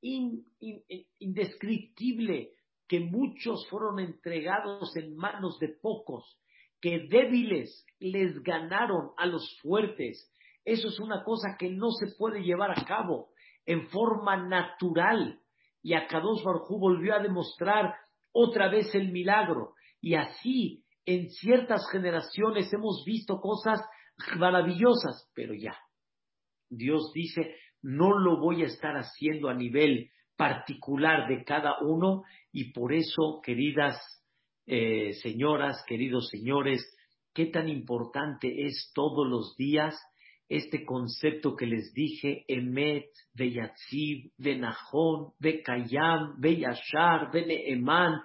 indescriptible, 0.00 2.50
que 2.88 3.00
muchos 3.00 3.66
fueron 3.68 4.00
entregados 4.00 4.96
en 4.96 5.14
manos 5.16 5.58
de 5.58 5.68
pocos, 5.68 6.38
que 6.80 7.06
débiles 7.08 7.86
les 7.98 8.42
ganaron 8.42 9.10
a 9.16 9.26
los 9.26 9.58
fuertes, 9.60 10.30
eso 10.64 10.88
es 10.88 10.98
una 10.98 11.22
cosa 11.22 11.56
que 11.58 11.70
no 11.70 11.90
se 11.90 12.14
puede 12.16 12.42
llevar 12.42 12.70
a 12.70 12.84
cabo 12.84 13.28
en 13.66 13.88
forma 13.88 14.36
natural. 14.36 15.40
Y 15.82 15.94
Akadosh 15.94 16.42
Barjú 16.42 16.78
volvió 16.78 17.14
a 17.14 17.22
demostrar 17.22 17.94
otra 18.32 18.70
vez 18.70 18.94
el 18.94 19.12
milagro. 19.12 19.74
Y 20.00 20.14
así, 20.14 20.83
en 21.06 21.30
ciertas 21.30 21.82
generaciones 21.90 22.72
hemos 22.72 23.04
visto 23.06 23.40
cosas 23.40 23.80
maravillosas, 24.36 25.30
pero 25.34 25.54
ya. 25.54 25.76
Dios 26.70 27.12
dice, 27.14 27.56
no 27.82 28.18
lo 28.18 28.40
voy 28.40 28.62
a 28.62 28.66
estar 28.66 28.94
haciendo 28.96 29.48
a 29.48 29.54
nivel 29.54 30.10
particular 30.36 31.28
de 31.28 31.44
cada 31.44 31.78
uno 31.82 32.22
y 32.50 32.72
por 32.72 32.92
eso, 32.92 33.40
queridas 33.42 34.00
eh, 34.66 35.12
señoras, 35.22 35.84
queridos 35.86 36.28
señores, 36.30 36.82
qué 37.34 37.46
tan 37.46 37.68
importante 37.68 38.66
es 38.66 38.90
todos 38.94 39.28
los 39.28 39.54
días 39.56 39.94
este 40.48 40.84
concepto 40.84 41.56
que 41.56 41.66
les 41.66 41.92
dije, 41.94 42.44
Emet, 42.48 43.06
Beyatzib, 43.32 44.30
Benahón, 44.36 45.32
Bekayam, 45.38 46.38
Beyashar, 46.38 47.30
Beneeman, 47.32 48.20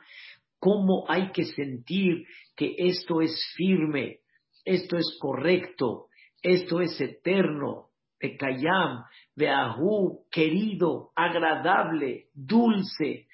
cómo 0.59 1.05
hay 1.07 1.31
que 1.31 1.45
sentir 1.45 2.25
que 2.55 2.75
esto 2.77 3.21
es 3.21 3.39
firme, 3.55 4.19
esto 4.65 4.97
es 4.97 5.17
correcto, 5.19 6.07
esto 6.41 6.81
es 6.81 6.99
eterno, 6.99 7.89
Bekayam, 8.19 9.03
Beahu, 9.35 10.25
querido, 10.29 11.11
agradable, 11.15 12.27
dulce. 12.33 13.27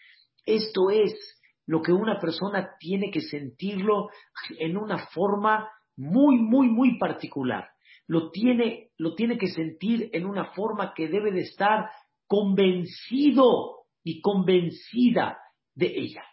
Esto 0.45 0.91
es 0.91 1.13
lo 1.65 1.81
que 1.81 1.91
una 1.91 2.19
persona 2.19 2.75
tiene 2.79 3.09
que 3.09 3.21
sentirlo 3.21 4.09
en 4.59 4.77
una 4.77 5.07
forma 5.07 5.67
muy, 5.97 6.37
muy, 6.37 6.69
muy 6.69 6.99
particular 6.99 7.69
lo 8.07 8.29
tiene, 8.31 8.91
lo 8.97 9.15
tiene 9.15 9.37
que 9.37 9.47
sentir 9.47 10.09
en 10.13 10.25
una 10.25 10.53
forma 10.53 10.93
que 10.93 11.07
debe 11.07 11.31
de 11.31 11.41
estar 11.41 11.89
convencido 12.27 13.85
y 14.03 14.21
convencida 14.21 15.39
de 15.73 15.87
ella. 15.87 16.23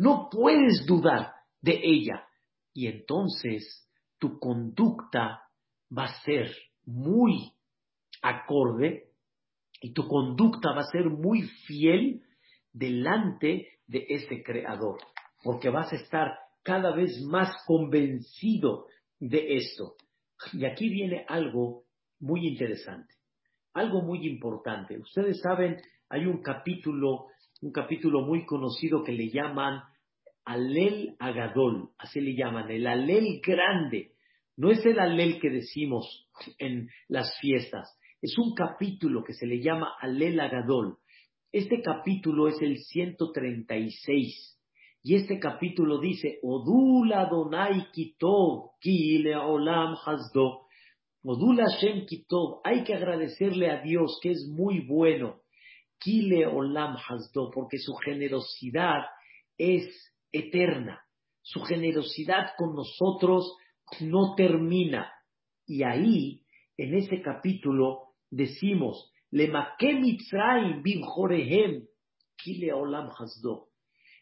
No 0.00 0.30
puedes 0.30 0.86
dudar 0.86 1.34
de 1.60 1.78
ella. 1.84 2.24
Y 2.72 2.86
entonces 2.86 3.86
tu 4.18 4.38
conducta 4.38 5.42
va 5.94 6.04
a 6.04 6.20
ser 6.22 6.50
muy 6.86 7.52
acorde 8.22 9.10
y 9.82 9.92
tu 9.92 10.08
conducta 10.08 10.72
va 10.72 10.80
a 10.80 10.90
ser 10.90 11.10
muy 11.10 11.42
fiel 11.66 12.22
delante 12.72 13.68
de 13.86 14.06
ese 14.08 14.42
creador, 14.42 15.00
porque 15.42 15.68
vas 15.68 15.92
a 15.92 15.96
estar 15.96 16.32
cada 16.62 16.94
vez 16.94 17.20
más 17.28 17.54
convencido 17.66 18.86
de 19.18 19.56
esto. 19.56 19.96
Y 20.54 20.64
aquí 20.64 20.88
viene 20.88 21.26
algo 21.28 21.84
muy 22.20 22.48
interesante, 22.48 23.16
algo 23.74 24.00
muy 24.00 24.26
importante. 24.26 24.98
Ustedes 24.98 25.42
saben, 25.42 25.76
hay 26.08 26.24
un 26.24 26.40
capítulo, 26.40 27.26
un 27.60 27.70
capítulo 27.70 28.22
muy 28.22 28.46
conocido 28.46 29.04
que 29.04 29.12
le 29.12 29.28
llaman 29.28 29.82
Alel 30.44 31.16
Agadol, 31.18 31.90
así 31.98 32.20
le 32.20 32.34
llaman, 32.34 32.70
el 32.70 32.86
Alel 32.86 33.40
grande. 33.42 34.12
No 34.56 34.70
es 34.70 34.84
el 34.84 34.98
Alel 34.98 35.40
que 35.40 35.50
decimos 35.50 36.28
en 36.58 36.88
las 37.08 37.38
fiestas, 37.40 37.88
es 38.22 38.36
un 38.36 38.54
capítulo 38.54 39.24
que 39.24 39.32
se 39.32 39.46
le 39.46 39.62
llama 39.62 39.94
Alel 39.98 40.38
Agadol. 40.40 40.98
Este 41.52 41.80
capítulo 41.80 42.48
es 42.48 42.60
el 42.60 42.76
136. 42.76 44.58
Y 45.02 45.14
este 45.14 45.38
capítulo 45.38 45.98
dice, 45.98 46.38
Odula 46.42 47.26
Donai 47.30 47.90
Kitov, 47.92 48.72
Ki 48.80 49.24
Olam 49.32 49.96
Hasdo. 50.04 50.66
Odula 51.24 51.64
Shem 51.80 52.04
Kitov, 52.04 52.60
hay 52.62 52.84
que 52.84 52.94
agradecerle 52.94 53.70
a 53.70 53.80
Dios 53.82 54.18
que 54.22 54.32
es 54.32 54.46
muy 54.50 54.80
bueno. 54.86 55.40
Kile 55.98 56.46
Olam 56.46 56.96
Hasdo, 56.96 57.50
porque 57.50 57.78
su 57.78 57.94
generosidad 57.94 59.02
es 59.56 60.09
eterna. 60.32 61.02
Su 61.42 61.60
generosidad 61.62 62.50
con 62.56 62.74
nosotros 62.74 63.56
no 64.00 64.34
termina. 64.36 65.12
Y 65.66 65.82
ahí, 65.82 66.42
en 66.76 66.94
ese 66.94 67.22
capítulo, 67.22 68.14
decimos. 68.30 69.12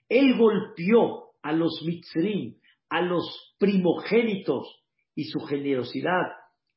Él 0.08 0.36
golpeó 0.36 1.30
a 1.42 1.52
los 1.52 1.82
Mitzrim, 1.84 2.56
a 2.88 3.02
los 3.02 3.54
primogénitos, 3.58 4.84
y 5.14 5.24
su 5.24 5.40
generosidad 5.40 6.26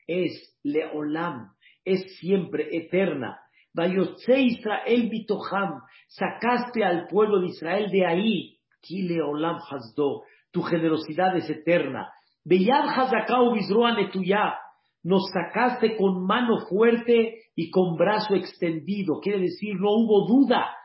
es 0.08 0.58
Leolam, 0.64 1.54
es 1.86 2.18
siempre 2.18 2.76
eterna. 2.76 3.40
Vayotze 3.74 4.42
Israel 4.42 5.10
Bitoham, 5.10 5.82
sacaste 6.08 6.84
al 6.84 7.08
pueblo 7.08 7.40
de 7.40 7.48
Israel 7.48 7.90
de 7.92 8.06
ahí, 8.06 8.51
Kile 8.82 9.22
Olam 9.22 9.60
Hasdo, 9.70 10.24
tu 10.52 10.62
generosidad 10.62 11.36
es 11.38 11.50
eterna. 11.50 12.12
Beyad 12.44 12.90
Hazakau 12.90 13.56
Netuya, 13.56 14.56
nos 15.04 15.30
sacaste 15.32 15.96
con 15.96 16.26
mano 16.26 16.66
fuerte 16.68 17.42
y 17.56 17.70
con 17.70 17.96
brazo 17.96 18.36
extendido. 18.36 19.20
Quiere 19.20 19.40
decir, 19.40 19.76
no 19.76 19.92
hubo 19.92 20.28
duda 20.28 20.76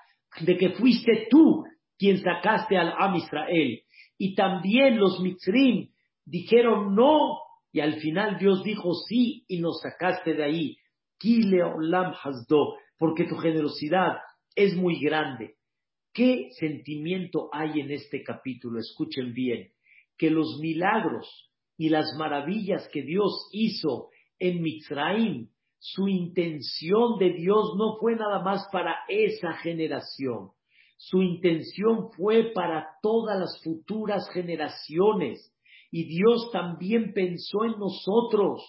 de 0.41 0.57
que 0.57 0.71
fuiste 0.71 1.29
tú 1.31 1.65
quien 1.99 2.19
sacaste 2.19 2.77
al 2.77 2.93
Am 2.99 3.17
Israel. 3.17 3.81
Y 4.19 4.35
también 4.35 4.99
los 4.99 5.21
Mitzrim 5.21 5.89
dijeron 6.25 6.95
no, 6.95 7.39
y 7.73 7.81
al 7.81 8.01
final 8.01 8.39
Dios 8.39 8.63
dijo 8.63 8.95
sí, 9.09 9.45
y 9.49 9.61
nos 9.61 9.81
sacaste 9.81 10.35
de 10.35 10.45
ahí. 10.45 10.77
Kile 11.19 11.63
Olam 11.63 12.13
Hasdo, 12.13 12.75
porque 12.99 13.25
tu 13.25 13.37
generosidad 13.37 14.19
es 14.55 14.75
muy 14.77 14.99
grande. 15.01 15.57
¿Qué 16.17 16.49
sentimiento 16.59 17.51
hay 17.53 17.79
en 17.79 17.91
este 17.91 18.23
capítulo? 18.23 18.81
Escuchen 18.81 19.35
bien, 19.35 19.69
que 20.17 20.31
los 20.31 20.59
milagros 20.63 21.29
y 21.77 21.91
las 21.91 22.07
maravillas 22.17 22.89
que 22.91 23.03
Dios 23.03 23.51
hizo 23.53 24.09
en 24.39 24.63
Mitzraim, 24.63 25.51
su 25.79 26.09
intención 26.09 27.19
de 27.19 27.35
Dios 27.35 27.75
no 27.77 27.99
fue 28.01 28.17
nada 28.17 28.43
más 28.43 28.67
para 28.73 28.97
esa 29.11 29.59
generación, 29.59 30.53
su 30.97 31.21
intención 31.21 32.11
fue 32.13 32.51
para 32.55 32.87
todas 33.03 33.39
las 33.39 33.63
futuras 33.63 34.27
generaciones. 34.31 35.55
Y 35.91 36.05
Dios 36.05 36.51
también 36.51 37.13
pensó 37.13 37.67
en 37.67 37.79
nosotros. 37.79 38.63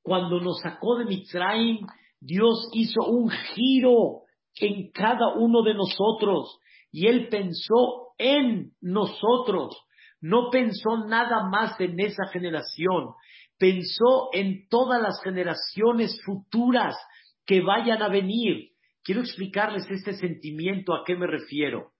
Cuando 0.00 0.40
nos 0.40 0.60
sacó 0.62 0.96
de 0.96 1.04
Mitzrayim, 1.04 1.86
Dios 2.20 2.70
hizo 2.72 3.04
un 3.06 3.28
giro 3.28 4.22
en 4.58 4.90
cada 4.92 5.34
uno 5.34 5.62
de 5.62 5.74
nosotros. 5.74 6.58
Y 6.96 7.08
Él 7.08 7.28
pensó 7.28 8.14
en 8.16 8.72
nosotros. 8.80 9.76
No 10.22 10.48
pensó 10.50 11.04
nada 11.06 11.46
más 11.46 11.78
en 11.78 12.00
esa 12.00 12.26
generación. 12.32 13.10
Pensó 13.58 14.30
en 14.32 14.66
todas 14.70 15.02
las 15.02 15.20
generaciones 15.22 16.18
futuras 16.24 16.96
que 17.44 17.60
vayan 17.60 18.00
a 18.00 18.08
venir. 18.08 18.70
Quiero 19.04 19.20
explicarles 19.20 19.84
este 19.90 20.14
sentimiento 20.14 20.94
a 20.94 21.04
qué 21.04 21.16
me 21.16 21.26
refiero. 21.26 21.90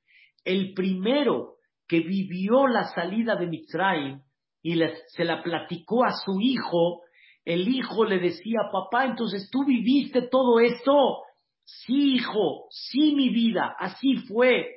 El 0.47 0.73
primero 0.73 1.57
que 1.87 2.01
vivió 2.01 2.67
la 2.67 2.85
salida 2.85 3.37
de 3.37 3.49
Mitzrayim 3.49 4.23
y 4.63 4.81
se 5.09 5.25
la 5.25 5.43
platicó 5.43 6.07
a 6.07 6.13
su 6.13 6.41
hijo, 6.41 7.03
el 7.45 7.69
hijo 7.69 8.07
le 8.07 8.19
decía, 8.19 8.61
papá, 8.73 9.05
entonces 9.05 9.51
tú 9.53 9.63
viviste 9.67 10.23
todo 10.23 10.59
esto. 10.59 11.19
Sí, 11.65 12.15
hijo, 12.15 12.69
sí, 12.71 13.15
mi 13.15 13.29
vida, 13.29 13.77
así 13.79 14.17
fue. 14.27 14.76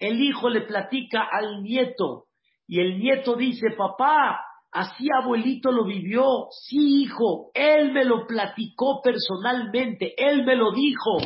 El 0.00 0.20
hijo 0.20 0.48
le 0.48 0.62
platica 0.62 1.22
al 1.30 1.62
nieto 1.62 2.24
y 2.66 2.80
el 2.80 2.98
nieto 2.98 3.34
dice, 3.34 3.72
papá, 3.76 4.40
así 4.72 5.08
abuelito 5.20 5.72
lo 5.72 5.84
vivió. 5.84 6.46
Sí, 6.50 7.02
hijo, 7.02 7.50
él 7.52 7.92
me 7.92 8.04
lo 8.04 8.26
platicó 8.26 9.00
personalmente, 9.02 10.14
él 10.16 10.44
me 10.44 10.54
lo 10.54 10.72
dijo. 10.72 11.18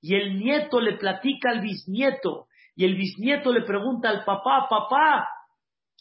Y 0.00 0.14
el 0.14 0.38
nieto 0.38 0.80
le 0.80 0.96
platica 0.96 1.50
al 1.50 1.60
bisnieto, 1.60 2.46
y 2.76 2.84
el 2.84 2.94
bisnieto 2.94 3.52
le 3.52 3.62
pregunta 3.62 4.08
al 4.08 4.24
papá, 4.24 4.68
papá, 4.70 5.28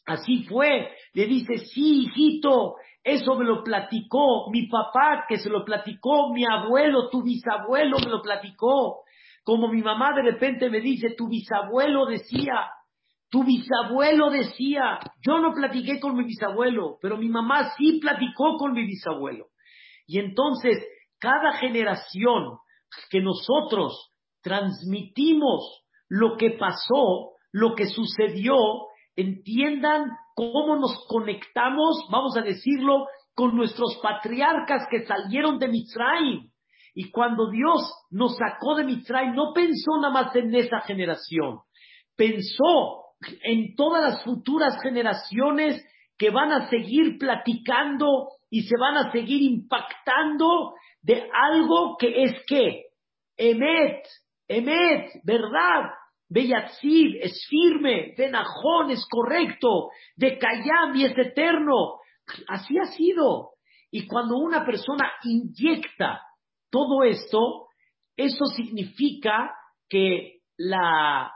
así 0.06 0.44
fue. 0.44 0.92
Le 1.14 1.26
dice, 1.26 1.58
sí, 1.58 2.04
hijito, 2.04 2.76
eso 3.04 3.36
me 3.36 3.46
lo 3.46 3.64
platicó 3.64 4.52
mi 4.52 4.68
papá, 4.68 5.26
que 5.28 5.40
se 5.40 5.50
lo 5.50 5.66
platicó 5.66 6.32
mi 6.32 6.46
abuelo, 6.46 7.10
tu 7.10 7.24
bisabuelo 7.24 7.98
me 7.98 8.12
lo 8.12 8.22
platicó. 8.22 9.02
Como 9.48 9.70
mi 9.70 9.82
mamá 9.82 10.12
de 10.14 10.24
repente 10.24 10.70
me 10.70 10.82
dice, 10.82 11.16
tu 11.18 11.30
bisabuelo 11.30 12.06
decía, 12.06 12.70
tu 13.30 13.46
bisabuelo 13.46 14.30
decía, 14.30 15.00
yo 15.26 15.40
no 15.40 15.54
platiqué 15.54 16.02
con 16.02 16.18
mi 16.18 16.26
bisabuelo, 16.26 16.98
pero 17.02 17.16
mi 17.16 17.30
mamá 17.30 17.72
sí 17.78 17.98
platicó 18.02 18.58
con 18.58 18.74
mi 18.74 18.86
bisabuelo. 18.86 19.46
Y 20.06 20.20
entonces, 20.20 20.86
cada 21.18 21.54
generación 21.60 22.58
que 23.10 23.22
nosotros 23.22 24.12
transmitimos 24.42 25.82
lo 26.10 26.36
que 26.36 26.50
pasó, 26.60 27.32
lo 27.54 27.74
que 27.74 27.86
sucedió, 27.86 28.58
entiendan 29.16 30.10
cómo 30.36 30.76
nos 30.76 31.08
conectamos, 31.08 32.06
vamos 32.12 32.36
a 32.36 32.42
decirlo, 32.42 33.06
con 33.34 33.56
nuestros 33.56 33.98
patriarcas 34.04 34.90
que 34.92 35.06
salieron 35.06 35.58
de 35.58 35.70
Mitzrayim. 35.70 36.52
Y 37.00 37.12
cuando 37.12 37.52
Dios 37.52 37.94
nos 38.10 38.36
sacó 38.38 38.74
de 38.74 38.84
Mitzrayim, 38.84 39.36
no 39.36 39.54
pensó 39.54 39.98
nada 40.02 40.12
más 40.12 40.36
en 40.36 40.56
esa 40.56 40.82
generación, 40.82 41.60
pensó 42.16 43.14
en 43.44 43.76
todas 43.76 44.04
las 44.04 44.24
futuras 44.24 44.82
generaciones 44.82 45.86
que 46.18 46.32
van 46.32 46.52
a 46.52 46.68
seguir 46.72 47.20
platicando 47.20 48.30
y 48.50 48.64
se 48.64 48.74
van 48.80 48.98
a 48.98 49.12
seguir 49.12 49.44
impactando 49.44 50.74
de 51.04 51.30
algo 51.32 51.98
que 52.00 52.24
es 52.24 52.34
que 52.48 52.86
Emet, 53.38 54.04
Emet, 54.48 55.22
verdad, 55.24 55.92
Beyatzid 56.28 57.18
es 57.22 57.46
firme, 57.48 58.16
Benajón 58.18 58.90
es 58.90 59.06
correcto, 59.08 59.90
de 60.16 60.40
Kayam 60.40 60.96
y 60.96 61.06
es 61.06 61.16
eterno. 61.16 62.00
Así 62.48 62.76
ha 62.80 62.86
sido. 62.86 63.52
Y 63.92 64.08
cuando 64.08 64.38
una 64.38 64.66
persona 64.66 65.12
inyecta 65.22 66.24
todo 66.70 67.04
esto, 67.04 67.68
eso 68.16 68.46
significa 68.46 69.54
que 69.90 70.42
la, 70.58 71.32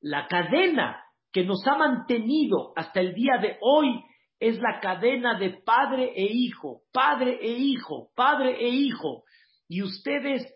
la 0.00 0.26
cadena 0.28 1.02
que 1.32 1.44
nos 1.44 1.66
ha 1.66 1.76
mantenido 1.76 2.72
hasta 2.76 3.00
el 3.00 3.14
día 3.14 3.38
de 3.40 3.58
hoy 3.60 4.02
es 4.38 4.58
la 4.60 4.80
cadena 4.80 5.38
de 5.38 5.50
padre 5.50 6.12
e 6.14 6.24
hijo, 6.24 6.82
padre 6.92 7.38
e 7.40 7.52
hijo, 7.52 8.10
padre 8.14 8.56
e 8.58 8.68
hijo. 8.68 9.24
Y 9.68 9.82
ustedes 9.82 10.46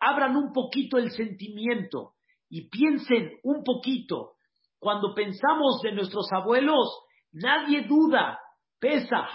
abran 0.00 0.36
un 0.36 0.52
poquito 0.52 0.98
el 0.98 1.10
sentimiento 1.10 2.14
y 2.48 2.68
piensen 2.68 3.32
un 3.42 3.62
poquito. 3.64 4.32
Cuando 4.78 5.14
pensamos 5.14 5.80
de 5.82 5.92
nuestros 5.92 6.26
abuelos, 6.32 7.04
nadie 7.32 7.82
duda, 7.82 8.38
pesa. 8.78 9.28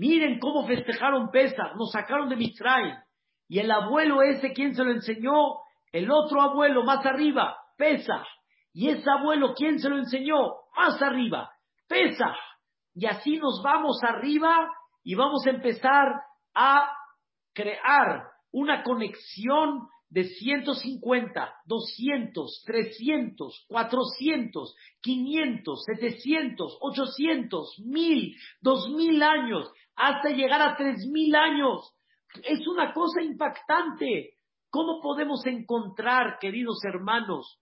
Miren 0.00 0.38
cómo 0.38 0.66
festejaron 0.66 1.30
pesa, 1.30 1.74
nos 1.76 1.90
sacaron 1.90 2.30
de 2.30 2.36
Mitzray. 2.36 2.94
Y 3.46 3.58
el 3.58 3.70
abuelo 3.70 4.22
ese, 4.22 4.54
¿quién 4.54 4.74
se 4.74 4.82
lo 4.82 4.92
enseñó? 4.92 5.58
El 5.92 6.10
otro 6.10 6.40
abuelo 6.40 6.84
más 6.84 7.04
arriba, 7.04 7.54
pesa. 7.76 8.24
Y 8.72 8.88
ese 8.88 9.04
abuelo, 9.10 9.52
¿quién 9.54 9.78
se 9.78 9.90
lo 9.90 9.98
enseñó? 9.98 10.38
Más 10.74 11.02
arriba, 11.02 11.50
pesa. 11.86 12.34
Y 12.94 13.04
así 13.04 13.36
nos 13.36 13.60
vamos 13.62 14.02
arriba 14.02 14.70
y 15.04 15.16
vamos 15.16 15.46
a 15.46 15.50
empezar 15.50 16.06
a 16.54 16.90
crear 17.52 18.22
una 18.52 18.82
conexión 18.82 19.86
de 20.10 20.24
150, 20.24 21.54
200, 21.66 22.64
300, 22.66 23.66
400, 23.68 24.74
500, 25.00 25.84
700, 25.84 26.78
800, 26.80 27.82
1000, 27.84 28.36
2000 28.60 29.22
años, 29.22 29.70
hasta 30.00 30.30
llegar 30.30 30.62
a 30.62 30.76
3000 30.76 31.36
años. 31.36 31.94
Es 32.42 32.66
una 32.66 32.92
cosa 32.94 33.22
impactante. 33.22 34.34
¿Cómo 34.70 35.00
podemos 35.02 35.44
encontrar, 35.46 36.38
queridos 36.38 36.78
hermanos, 36.84 37.60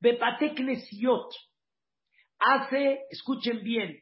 Bepateknesiot? 0.00 1.32
Hace, 2.38 3.00
escuchen 3.10 3.62
bien, 3.62 4.00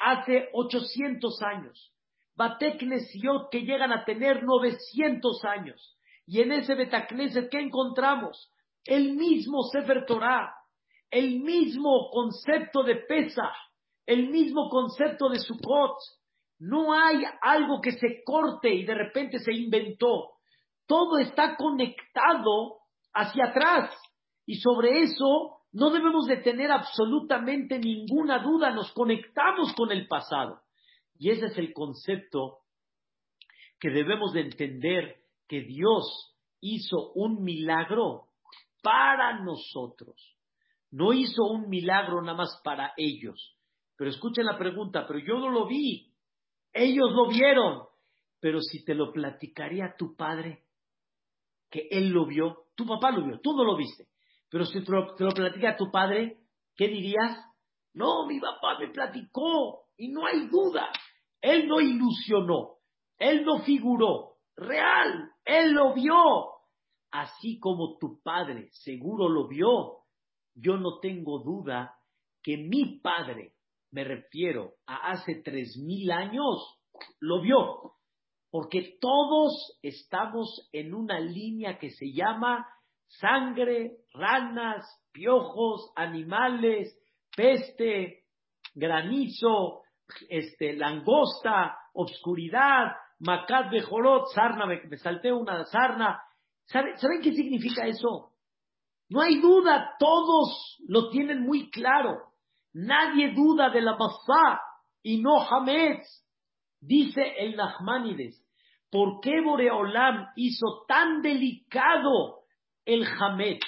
hace 0.00 0.48
800 0.52 1.42
años, 1.42 1.92
Bateknesiot 2.36 3.50
que 3.50 3.62
llegan 3.62 3.92
a 3.92 4.04
tener 4.04 4.42
900 4.44 5.44
años. 5.44 5.96
Y 6.26 6.42
en 6.42 6.52
ese 6.52 6.74
Betacneset, 6.74 7.50
¿qué 7.50 7.60
encontramos? 7.60 8.52
El 8.84 9.14
mismo 9.14 9.62
Sefer 9.72 10.04
Torah, 10.06 10.54
el 11.10 11.40
mismo 11.40 12.10
concepto 12.12 12.82
de 12.82 12.96
Pesach, 12.96 13.54
el 14.06 14.28
mismo 14.28 14.68
concepto 14.68 15.28
de 15.28 15.38
Sukkot. 15.38 15.96
No 16.58 16.92
hay 16.92 17.22
algo 17.40 17.80
que 17.80 17.92
se 17.92 18.22
corte 18.24 18.72
y 18.74 18.84
de 18.84 18.94
repente 18.94 19.38
se 19.38 19.52
inventó. 19.52 20.32
Todo 20.86 21.18
está 21.18 21.56
conectado 21.56 22.78
hacia 23.12 23.46
atrás. 23.46 23.94
Y 24.46 24.56
sobre 24.56 25.02
eso 25.02 25.58
no 25.72 25.90
debemos 25.90 26.26
de 26.26 26.38
tener 26.38 26.70
absolutamente 26.70 27.78
ninguna 27.78 28.38
duda. 28.38 28.70
Nos 28.70 28.92
conectamos 28.92 29.72
con 29.74 29.92
el 29.92 30.08
pasado. 30.08 30.60
Y 31.18 31.30
ese 31.30 31.46
es 31.46 31.58
el 31.58 31.72
concepto 31.72 32.60
que 33.78 33.90
debemos 33.90 34.32
de 34.32 34.40
entender 34.40 35.16
que 35.46 35.62
Dios 35.62 36.36
hizo 36.60 37.12
un 37.14 37.42
milagro 37.42 38.28
para 38.82 39.40
nosotros. 39.40 40.36
No 40.90 41.12
hizo 41.12 41.44
un 41.44 41.68
milagro 41.68 42.22
nada 42.22 42.38
más 42.38 42.60
para 42.64 42.92
ellos. 42.96 43.56
Pero 43.96 44.10
escuchen 44.10 44.46
la 44.46 44.58
pregunta, 44.58 45.06
pero 45.06 45.18
yo 45.18 45.38
no 45.38 45.50
lo 45.50 45.66
vi. 45.66 46.07
Ellos 46.78 47.10
lo 47.12 47.28
vieron. 47.28 47.82
Pero 48.40 48.60
si 48.60 48.84
te 48.84 48.94
lo 48.94 49.12
platicaría 49.12 49.94
tu 49.98 50.14
padre, 50.14 50.64
que 51.70 51.88
él 51.90 52.10
lo 52.10 52.24
vio, 52.26 52.66
tu 52.74 52.86
papá 52.86 53.10
lo 53.10 53.24
vio, 53.24 53.40
tú 53.40 53.52
no 53.54 53.64
lo 53.64 53.76
viste. 53.76 54.06
Pero 54.48 54.64
si 54.64 54.82
te 54.84 54.90
lo, 54.90 55.14
te 55.14 55.24
lo 55.24 55.30
platica 55.32 55.76
tu 55.76 55.90
padre, 55.90 56.38
¿qué 56.76 56.88
dirías? 56.88 57.44
No, 57.94 58.26
mi 58.26 58.38
papá 58.38 58.78
me 58.78 58.88
platicó 58.88 59.86
y 59.96 60.08
no 60.08 60.24
hay 60.24 60.46
duda. 60.46 60.90
Él 61.40 61.66
no 61.66 61.80
ilusionó, 61.80 62.76
él 63.18 63.44
no 63.44 63.60
figuró, 63.60 64.36
real, 64.56 65.32
él 65.44 65.72
lo 65.72 65.94
vio. 65.94 66.14
Así 67.10 67.58
como 67.58 67.96
tu 67.98 68.20
padre 68.22 68.68
seguro 68.70 69.28
lo 69.28 69.48
vio, 69.48 70.04
yo 70.54 70.76
no 70.76 70.98
tengo 71.00 71.38
duda 71.40 71.96
que 72.42 72.56
mi 72.56 73.00
padre, 73.00 73.54
me 73.90 74.04
refiero 74.04 74.74
a 74.86 75.12
hace 75.12 75.42
tres 75.44 75.76
mil 75.76 76.10
años, 76.10 76.78
lo 77.20 77.40
vio. 77.40 77.92
Porque 78.50 78.96
todos 79.00 79.78
estamos 79.82 80.68
en 80.72 80.94
una 80.94 81.20
línea 81.20 81.78
que 81.78 81.90
se 81.90 82.12
llama 82.12 82.66
sangre, 83.06 83.98
ranas, 84.14 84.84
piojos, 85.12 85.92
animales, 85.96 86.98
peste, 87.36 88.24
granizo, 88.74 89.82
este, 90.28 90.74
langosta, 90.74 91.76
obscuridad, 91.92 92.92
Macat 93.20 93.70
Bejorot, 93.70 94.28
sarna, 94.32 94.66
me, 94.66 94.80
me, 94.88 94.96
salté 94.96 95.32
una 95.32 95.64
sarna. 95.64 96.22
¿Saben, 96.66 96.96
¿Saben 96.98 97.20
qué 97.20 97.32
significa 97.32 97.86
eso? 97.86 98.32
No 99.08 99.20
hay 99.22 99.40
duda, 99.40 99.96
todos 99.98 100.78
lo 100.86 101.10
tienen 101.10 101.42
muy 101.42 101.70
claro. 101.70 102.27
Nadie 102.80 103.32
duda 103.32 103.70
de 103.70 103.80
la 103.80 103.96
Masá 103.96 104.60
y 105.02 105.20
no 105.20 105.40
Hametz. 105.40 106.24
Dice 106.80 107.22
el 107.38 107.56
Nachmanides, 107.56 108.40
¿por 108.88 109.20
qué 109.20 109.40
Boreolam 109.40 110.28
hizo 110.36 110.84
tan 110.86 111.20
delicado 111.20 112.44
el 112.84 113.04
Hametz? 113.04 113.66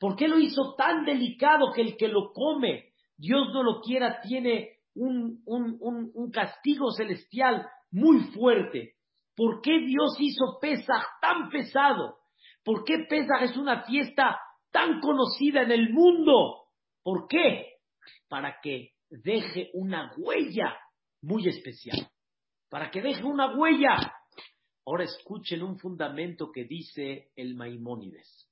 ¿Por 0.00 0.16
qué 0.16 0.26
lo 0.26 0.40
hizo 0.40 0.74
tan 0.76 1.04
delicado 1.04 1.70
que 1.72 1.82
el 1.82 1.96
que 1.96 2.08
lo 2.08 2.32
come, 2.32 2.86
Dios 3.16 3.50
no 3.52 3.62
lo 3.62 3.80
quiera, 3.82 4.20
tiene 4.20 4.80
un, 4.94 5.42
un, 5.46 5.76
un, 5.78 6.10
un 6.12 6.30
castigo 6.32 6.90
celestial 6.90 7.64
muy 7.92 8.18
fuerte. 8.32 8.94
¿Por 9.36 9.60
qué 9.60 9.78
Dios 9.78 10.16
hizo 10.18 10.58
Pesach 10.60 11.04
tan 11.20 11.50
pesado? 11.50 12.18
¿Por 12.64 12.84
qué 12.84 13.06
Pesach 13.08 13.42
es 13.42 13.56
una 13.56 13.84
fiesta 13.84 14.40
tan 14.72 15.00
conocida 15.00 15.62
en 15.62 15.70
el 15.70 15.92
mundo? 15.92 16.64
¿Por 17.04 17.28
qué? 17.28 17.69
Para 18.30 18.60
que 18.62 18.92
deje 19.10 19.70
una 19.74 20.14
huella 20.16 20.78
muy 21.22 21.48
especial. 21.48 22.08
Para 22.68 22.92
que 22.92 23.02
deje 23.02 23.24
una 23.24 23.56
huella. 23.56 24.14
Ahora 24.86 25.02
escuchen 25.02 25.64
un 25.64 25.76
fundamento 25.80 26.52
que 26.52 26.64
dice 26.64 27.32
el 27.34 27.56
Maimónides. 27.56 28.48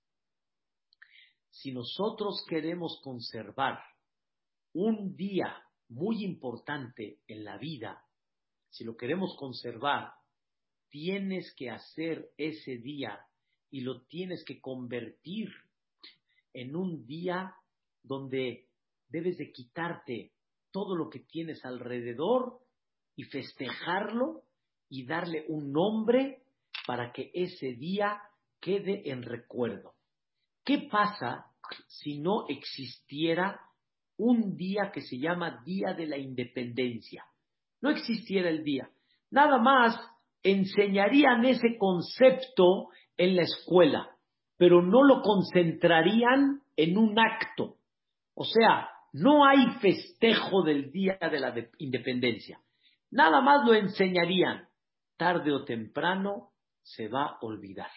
Si 1.49 1.71
nosotros 1.71 2.45
queremos 2.49 3.01
conservar 3.05 3.79
un 4.73 5.15
día 5.15 5.63
muy 5.91 6.25
importante 6.25 7.21
en 7.29 7.45
la 7.45 7.57
vida, 7.57 8.05
si 8.71 8.83
lo 8.83 8.97
queremos 8.97 9.37
conservar, 9.37 10.13
tienes 10.91 11.55
que 11.55 11.71
hacer 11.71 12.33
ese 12.37 12.79
día 12.79 13.25
y 13.71 13.83
lo 13.83 14.03
tienes 14.07 14.45
que 14.45 14.61
convertir 14.61 15.51
en 16.53 16.75
un 16.75 17.07
día 17.07 17.55
donde 18.03 18.68
debes 19.09 19.39
de 19.39 19.53
quitarte 19.53 20.33
todo 20.71 20.97
lo 20.97 21.09
que 21.09 21.21
tienes 21.21 21.65
alrededor 21.65 22.59
y 23.17 23.25
festejarlo 23.25 24.43
y 24.89 25.07
darle 25.07 25.45
un 25.49 25.73
nombre 25.73 26.43
para 26.87 27.13
que 27.13 27.31
ese 27.35 27.75
día 27.75 28.21
quede 28.61 29.11
en 29.11 29.23
recuerdo. 29.23 29.95
¿Qué 30.65 30.89
pasa 30.91 31.47
si 31.87 32.19
no 32.19 32.47
existiera 32.49 33.61
un 34.17 34.57
día 34.57 34.91
que 34.93 35.01
se 35.01 35.19
llama 35.19 35.63
Día 35.65 35.95
de 35.95 36.07
la 36.07 36.19
Independencia? 36.19 37.25
no 37.81 37.91
existiera 37.91 38.49
el 38.49 38.65
día. 38.65 38.89
Nada 39.31 39.59
más 39.59 39.99
enseñarían 40.43 41.45
ese 41.45 41.77
concepto 41.79 42.89
en 43.17 43.37
la 43.37 43.43
escuela, 43.43 44.09
pero 44.57 44.83
no 44.83 45.03
lo 45.03 45.23
concentrarían 45.23 46.63
en 46.77 46.99
un 46.99 47.19
acto. 47.19 47.77
O 48.35 48.45
sea, 48.45 48.89
no 49.13 49.45
hay 49.45 49.71
festejo 49.81 50.63
del 50.63 50.91
Día 50.91 51.19
de 51.21 51.41
la 51.41 51.55
Independencia. 51.79 52.61
Nada 53.11 53.41
más 53.41 53.65
lo 53.67 53.75
enseñarían. 53.75 54.69
Tarde 55.17 55.53
o 55.53 55.65
temprano 55.65 56.53
se 56.83 57.09
va 57.09 57.25
a 57.25 57.39
olvidar. 57.41 57.91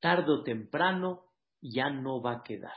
Tarde 0.00 0.32
o 0.32 0.42
temprano 0.42 1.24
ya 1.60 1.90
no 1.90 2.20
va 2.20 2.38
a 2.38 2.42
quedar. 2.42 2.76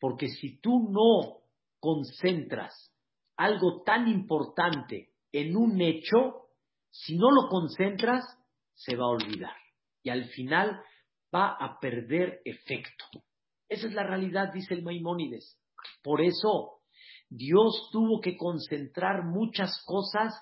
Porque 0.00 0.28
si 0.28 0.58
tú 0.60 0.88
no 0.90 1.42
concentras 1.78 2.92
algo 3.36 3.82
tan 3.82 4.08
importante 4.08 5.10
en 5.32 5.56
un 5.56 5.80
hecho, 5.80 6.48
si 6.90 7.16
no 7.16 7.30
lo 7.30 7.48
concentras, 7.48 8.24
se 8.74 8.96
va 8.96 9.04
a 9.04 9.08
olvidar. 9.08 9.54
Y 10.02 10.10
al 10.10 10.24
final 10.26 10.80
va 11.34 11.56
a 11.58 11.78
perder 11.80 12.40
efecto. 12.44 13.04
Esa 13.68 13.88
es 13.88 13.94
la 13.94 14.04
realidad, 14.04 14.52
dice 14.52 14.74
el 14.74 14.82
Maimónides. 14.82 15.58
Por 16.02 16.20
eso, 16.20 16.80
Dios 17.28 17.88
tuvo 17.90 18.20
que 18.20 18.36
concentrar 18.36 19.24
muchas 19.24 19.82
cosas 19.84 20.34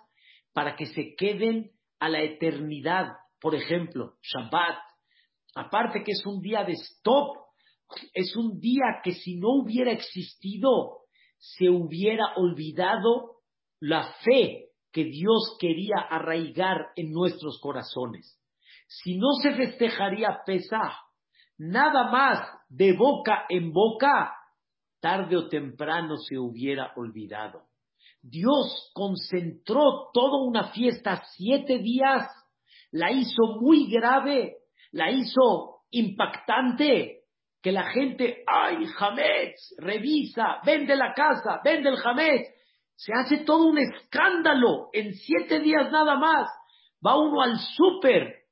para 0.53 0.77
que 0.77 0.87
se 0.87 1.15
queden 1.17 1.73
a 1.99 2.09
la 2.09 2.23
eternidad. 2.23 3.13
Por 3.41 3.55
ejemplo, 3.55 4.15
Shabbat. 4.23 4.79
Aparte 5.55 6.03
que 6.03 6.13
es 6.13 6.25
un 6.27 6.41
día 6.41 6.65
de 6.65 6.73
stop, 6.73 7.37
es 8.15 8.37
un 8.37 8.59
día 8.59 9.01
que 9.03 9.13
si 9.13 9.37
no 9.37 9.49
hubiera 9.63 9.93
existido, 9.93 11.03
se 11.39 11.69
hubiera 11.69 12.35
olvidado 12.37 13.43
la 13.81 14.15
fe 14.25 14.71
que 14.93 15.05
Dios 15.05 15.57
quería 15.59 15.97
arraigar 16.09 16.89
en 16.97 17.11
nuestros 17.11 17.59
corazones. 17.61 18.39
Si 18.87 19.17
no 19.17 19.33
se 19.43 19.55
festejaría 19.55 20.41
Pesaj, 20.45 20.93
nada 21.59 22.11
más 22.11 22.47
de 22.69 22.93
boca 22.93 23.45
en 23.49 23.73
boca, 23.73 24.35
tarde 25.03 25.37
o 25.37 25.49
temprano 25.49 26.17
se 26.17 26.39
hubiera 26.39 26.93
olvidado. 26.97 27.65
Dios 28.23 28.93
concentró 28.95 30.11
toda 30.15 30.39
una 30.47 30.73
fiesta, 30.73 31.25
siete 31.37 31.79
días, 31.79 32.25
la 32.93 33.11
hizo 33.11 33.59
muy 33.61 33.91
grave, 33.91 34.59
la 34.93 35.11
hizo 35.11 35.81
impactante, 35.91 37.23
que 37.61 37.73
la 37.73 37.91
gente, 37.91 38.45
ay, 38.47 38.87
Hametz, 38.99 39.75
revisa, 39.79 40.61
vende 40.65 40.95
la 40.95 41.13
casa, 41.15 41.61
vende 41.65 41.89
el 41.89 41.99
Hametz. 42.03 42.49
Se 42.95 43.13
hace 43.13 43.39
todo 43.39 43.67
un 43.67 43.79
escándalo 43.79 44.89
en 44.93 45.13
siete 45.15 45.59
días 45.59 45.91
nada 45.91 46.17
más. 46.17 46.49
Va 47.05 47.19
uno 47.19 47.41
al 47.41 47.59
súper 47.59 48.43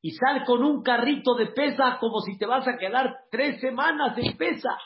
y 0.00 0.12
sale 0.12 0.44
con 0.44 0.62
un 0.62 0.82
carrito 0.82 1.34
de 1.34 1.46
pesa 1.46 1.98
como 1.98 2.20
si 2.20 2.38
te 2.38 2.46
vas 2.46 2.66
a 2.68 2.76
quedar 2.76 3.12
tres 3.30 3.60
semanas 3.60 4.14
de 4.14 4.34
pesa. 4.38 4.76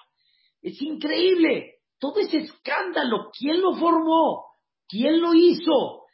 Es 0.62 0.80
increíble. 0.82 1.76
Todo 1.98 2.20
ese 2.20 2.38
escándalo, 2.38 3.30
¿quién 3.38 3.60
lo 3.60 3.74
formó? 3.74 4.46
¿Quién 4.88 5.20
lo 5.20 5.34
hizo? 5.34 6.04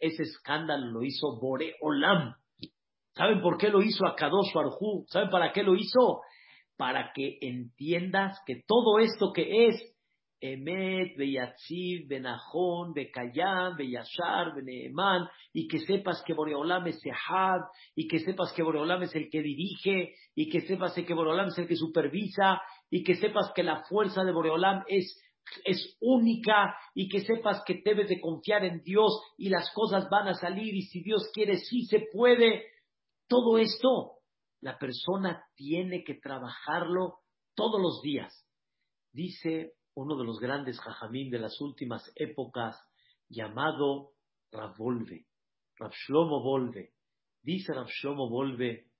Ese 0.00 0.22
escándalo 0.22 0.86
lo 0.86 1.02
hizo 1.02 1.38
Bore 1.40 1.74
Olam. 1.80 2.34
¿Saben 3.14 3.42
por 3.42 3.58
qué 3.58 3.68
lo 3.68 3.82
hizo 3.82 4.06
Akadosh 4.06 4.56
Arjú? 4.56 5.04
¿Saben 5.08 5.28
para 5.30 5.52
qué 5.52 5.62
lo 5.62 5.74
hizo? 5.74 6.22
para 6.82 7.12
que 7.14 7.38
entiendas 7.40 8.38
que 8.44 8.62
todo 8.66 8.98
esto 8.98 9.32
que 9.32 9.68
es 9.68 9.76
Emet, 10.40 11.16
Beyatziv, 11.16 12.08
Benajón, 12.08 12.92
Bekayam, 12.92 13.76
Beyashar, 13.76 14.52
Beneeman, 14.56 15.28
y 15.52 15.68
que 15.68 15.78
sepas 15.78 16.20
que 16.26 16.34
Boreolam 16.34 16.84
es 16.88 17.00
Sehad, 17.00 17.60
y 17.94 18.08
que 18.08 18.18
sepas 18.18 18.52
que 18.52 18.64
Boreolam 18.64 19.04
es 19.04 19.14
el 19.14 19.30
que 19.30 19.42
dirige, 19.42 20.14
y 20.34 20.50
que 20.50 20.62
sepas 20.62 20.94
que 20.94 21.14
Boreolam 21.14 21.46
es 21.46 21.58
el 21.58 21.68
que 21.68 21.76
supervisa, 21.76 22.60
y 22.92 23.02
que 23.04 23.16
sepas 23.16 23.50
que 23.54 23.62
la 23.62 23.84
fuerza 23.84 24.22
de 24.22 24.32
Boreolam 24.32 24.84
es, 24.86 25.18
es 25.64 25.96
única, 26.02 26.76
y 26.94 27.08
que 27.08 27.20
sepas 27.20 27.62
que 27.66 27.80
debes 27.82 28.10
de 28.10 28.20
confiar 28.20 28.66
en 28.66 28.82
Dios, 28.82 29.18
y 29.38 29.48
las 29.48 29.72
cosas 29.72 30.10
van 30.10 30.28
a 30.28 30.34
salir, 30.34 30.74
y 30.74 30.82
si 30.82 31.02
Dios 31.02 31.30
quiere, 31.32 31.56
sí 31.56 31.86
se 31.86 32.04
puede. 32.12 32.66
Todo 33.26 33.56
esto 33.56 34.18
la 34.60 34.78
persona 34.78 35.42
tiene 35.54 36.04
que 36.04 36.16
trabajarlo 36.16 37.20
todos 37.54 37.80
los 37.80 38.02
días. 38.02 38.46
Dice 39.10 39.72
uno 39.94 40.18
de 40.18 40.24
los 40.24 40.38
grandes 40.38 40.78
jajamín 40.78 41.30
de 41.30 41.38
las 41.38 41.58
últimas 41.62 42.12
épocas, 42.14 42.78
llamado 43.26 44.10
Ravolve, 44.50 45.24
Rav 45.78 45.92
Volve. 46.28 46.92
Dice 47.42 47.72
Rav 47.72 47.88
Volve, 48.16 48.90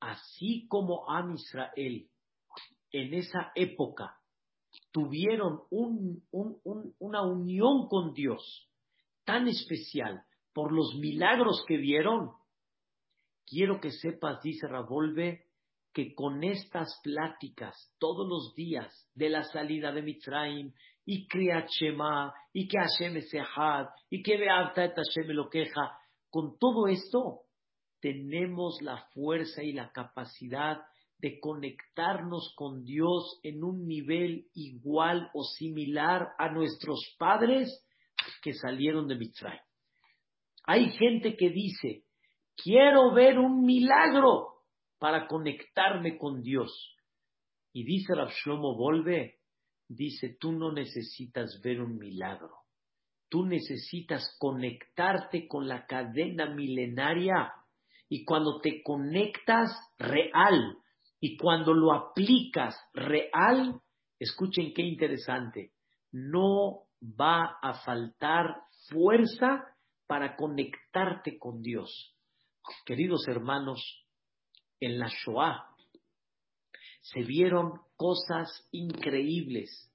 así 0.00 0.66
como 0.66 1.10
Am 1.10 1.34
Israel 1.34 2.08
en 2.94 3.12
esa 3.14 3.50
época 3.56 4.16
tuvieron 4.92 5.62
una 5.70 7.22
unión 7.22 7.88
con 7.88 8.14
Dios 8.14 8.68
tan 9.24 9.48
especial 9.48 10.22
por 10.52 10.72
los 10.72 10.94
milagros 11.00 11.64
que 11.66 11.76
vieron, 11.76 12.30
Quiero 13.46 13.78
que 13.78 13.90
sepas, 13.90 14.40
dice 14.42 14.66
Ravolve, 14.66 15.44
que 15.92 16.14
con 16.14 16.42
estas 16.42 16.98
pláticas 17.02 17.74
todos 17.98 18.26
los 18.26 18.54
días 18.54 18.90
de 19.14 19.28
la 19.28 19.44
salida 19.44 19.92
de 19.92 20.02
Mitzrayim 20.02 20.72
y 21.04 21.28
Kriyat 21.28 21.68
Shema 21.68 22.32
y 22.54 22.66
que 22.66 22.78
Hashem 22.78 23.18
es 23.18 23.30
y 24.08 24.22
que 24.22 24.38
Beavta 24.38 24.84
et 24.84 24.94
Hashem 24.94 25.30
lo 25.32 25.50
queja, 25.50 25.98
con 26.30 26.58
todo 26.58 26.88
esto 26.88 27.42
tenemos 28.00 28.80
la 28.80 28.96
fuerza 29.12 29.62
y 29.62 29.72
la 29.72 29.92
capacidad 29.92 30.78
de 31.24 31.40
conectarnos 31.40 32.52
con 32.54 32.84
Dios 32.84 33.40
en 33.42 33.64
un 33.64 33.86
nivel 33.86 34.48
igual 34.52 35.30
o 35.32 35.42
similar 35.42 36.28
a 36.36 36.50
nuestros 36.50 37.00
padres 37.18 37.82
que 38.42 38.52
salieron 38.52 39.08
de 39.08 39.16
Mitzrayim. 39.16 39.62
Hay 40.66 40.90
gente 40.90 41.34
que 41.34 41.48
dice, 41.48 42.04
Quiero 42.62 43.14
ver 43.14 43.38
un 43.38 43.64
milagro 43.64 44.64
para 44.98 45.26
conectarme 45.26 46.18
con 46.18 46.42
Dios. 46.42 46.94
Y 47.72 47.84
dice 47.84 48.14
Rav 48.14 48.28
Shlomo 48.28 48.76
Volve, 48.76 49.38
dice, 49.88 50.36
tú 50.38 50.52
no 50.52 50.72
necesitas 50.72 51.58
ver 51.64 51.80
un 51.80 51.96
milagro. 51.96 52.54
Tú 53.30 53.46
necesitas 53.46 54.36
conectarte 54.38 55.48
con 55.48 55.66
la 55.66 55.86
cadena 55.86 56.54
milenaria. 56.54 57.50
Y 58.10 58.26
cuando 58.26 58.60
te 58.60 58.82
conectas 58.82 59.70
real 59.98 60.78
y 61.24 61.38
cuando 61.38 61.72
lo 61.72 61.94
aplicas 61.94 62.76
real, 62.92 63.80
escuchen 64.18 64.74
qué 64.74 64.82
interesante, 64.82 65.72
no 66.12 66.82
va 67.02 67.58
a 67.62 67.80
faltar 67.82 68.64
fuerza 68.90 69.64
para 70.06 70.36
conectarte 70.36 71.38
con 71.38 71.62
Dios. 71.62 72.14
Queridos 72.84 73.26
hermanos, 73.26 74.06
en 74.80 74.98
la 74.98 75.08
Shoah 75.08 75.64
se 77.00 77.22
vieron 77.22 77.80
cosas 77.96 78.68
increíbles, 78.70 79.90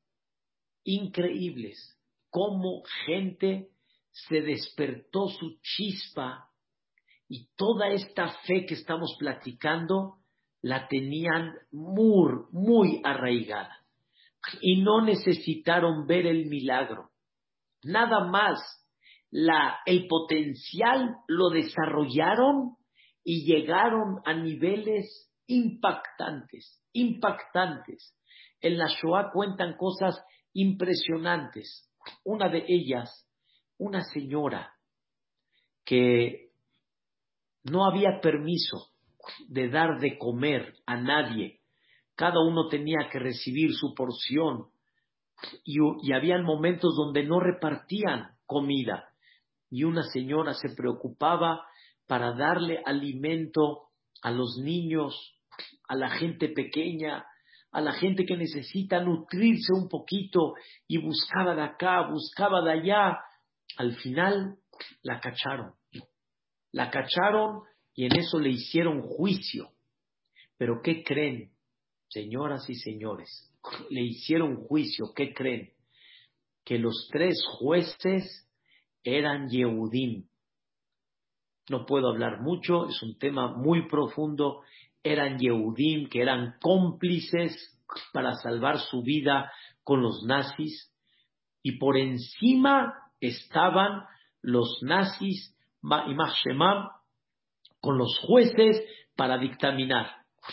increíbles, 0.83 1.95
cómo 2.31 2.81
gente 3.05 3.69
se 4.09 4.41
despertó 4.41 5.27
su 5.27 5.59
chispa 5.61 6.49
y 7.27 7.49
toda 7.55 7.89
esta 7.89 8.31
fe 8.47 8.65
que 8.65 8.73
estamos 8.73 9.15
platicando 9.19 10.18
la 10.61 10.87
tenían 10.87 11.53
muy, 11.71 12.33
muy 12.51 13.01
arraigada 13.03 13.77
y 14.61 14.81
no 14.81 15.01
necesitaron 15.01 16.05
ver 16.07 16.25
el 16.25 16.47
milagro. 16.47 17.09
Nada 17.83 18.25
más 18.25 18.59
la, 19.31 19.79
el 19.85 20.07
potencial 20.07 21.15
lo 21.27 21.49
desarrollaron 21.49 22.77
y 23.23 23.45
llegaron 23.45 24.21
a 24.25 24.33
niveles 24.33 25.31
impactantes, 25.47 26.81
impactantes. 26.93 28.15
En 28.61 28.77
la 28.77 28.87
Shoah 28.87 29.31
cuentan 29.31 29.77
cosas 29.77 30.21
impresionantes. 30.53 31.89
Una 32.23 32.49
de 32.49 32.65
ellas, 32.67 33.27
una 33.77 34.03
señora 34.03 34.73
que 35.85 36.51
no 37.63 37.85
había 37.85 38.19
permiso 38.21 38.88
de 39.47 39.69
dar 39.69 39.99
de 39.99 40.17
comer 40.17 40.73
a 40.85 40.97
nadie. 40.97 41.59
Cada 42.15 42.39
uno 42.41 42.67
tenía 42.67 43.09
que 43.11 43.19
recibir 43.19 43.73
su 43.73 43.93
porción 43.93 44.67
y, 45.63 45.77
y 46.03 46.13
habían 46.13 46.43
momentos 46.43 46.95
donde 46.95 47.23
no 47.23 47.39
repartían 47.39 48.35
comida 48.45 49.09
y 49.69 49.83
una 49.83 50.03
señora 50.03 50.53
se 50.53 50.69
preocupaba 50.75 51.65
para 52.07 52.33
darle 52.33 52.81
alimento 52.85 53.89
a 54.21 54.31
los 54.31 54.57
niños, 54.57 55.37
a 55.87 55.95
la 55.95 56.09
gente 56.09 56.49
pequeña, 56.49 57.25
a 57.71 57.81
la 57.81 57.93
gente 57.93 58.25
que 58.25 58.35
necesita 58.35 59.01
nutrirse 59.01 59.73
un 59.73 59.87
poquito 59.87 60.53
y 60.87 60.97
buscaba 60.97 61.55
de 61.55 61.61
acá, 61.61 62.07
buscaba 62.09 62.61
de 62.63 62.71
allá. 62.71 63.19
Al 63.77 63.95
final 63.95 64.57
la 65.03 65.19
cacharon. 65.19 65.73
La 66.71 66.89
cacharon 66.89 67.61
y 67.99 68.05
en 68.05 68.17
eso 68.17 68.39
le 68.39 68.51
hicieron 68.51 69.01
juicio. 69.01 69.71
Pero 70.57 70.79
¿qué 70.81 71.03
creen, 71.03 71.51
señoras 72.07 72.69
y 72.69 72.75
señores? 72.75 73.51
Le 73.89 74.01
hicieron 74.03 74.55
juicio, 74.55 75.07
¿qué 75.13 75.33
creen? 75.33 75.73
Que 76.63 76.79
los 76.79 77.09
tres 77.11 77.43
jueces 77.57 78.49
eran 79.03 79.49
Yehudim. 79.49 80.29
No 81.69 81.85
puedo 81.85 82.07
hablar 82.07 82.39
mucho, 82.41 82.87
es 82.87 83.03
un 83.03 83.17
tema 83.17 83.57
muy 83.57 83.89
profundo. 83.89 84.61
Eran 85.03 85.37
Yehudim, 85.37 86.07
que 86.07 86.21
eran 86.21 86.55
cómplices 86.61 87.77
para 88.13 88.35
salvar 88.35 88.79
su 88.79 89.03
vida 89.03 89.51
con 89.83 90.01
los 90.01 90.23
nazis. 90.23 90.89
Y 91.61 91.73
por 91.73 91.97
encima 91.97 92.93
estaban 93.19 94.05
los 94.41 94.79
nazis 94.83 95.53
y 95.83 96.13
Shemam 96.45 96.98
con 97.79 97.97
los 97.97 98.19
jueces 98.19 98.83
para 99.15 99.37
dictaminar. 99.37 100.07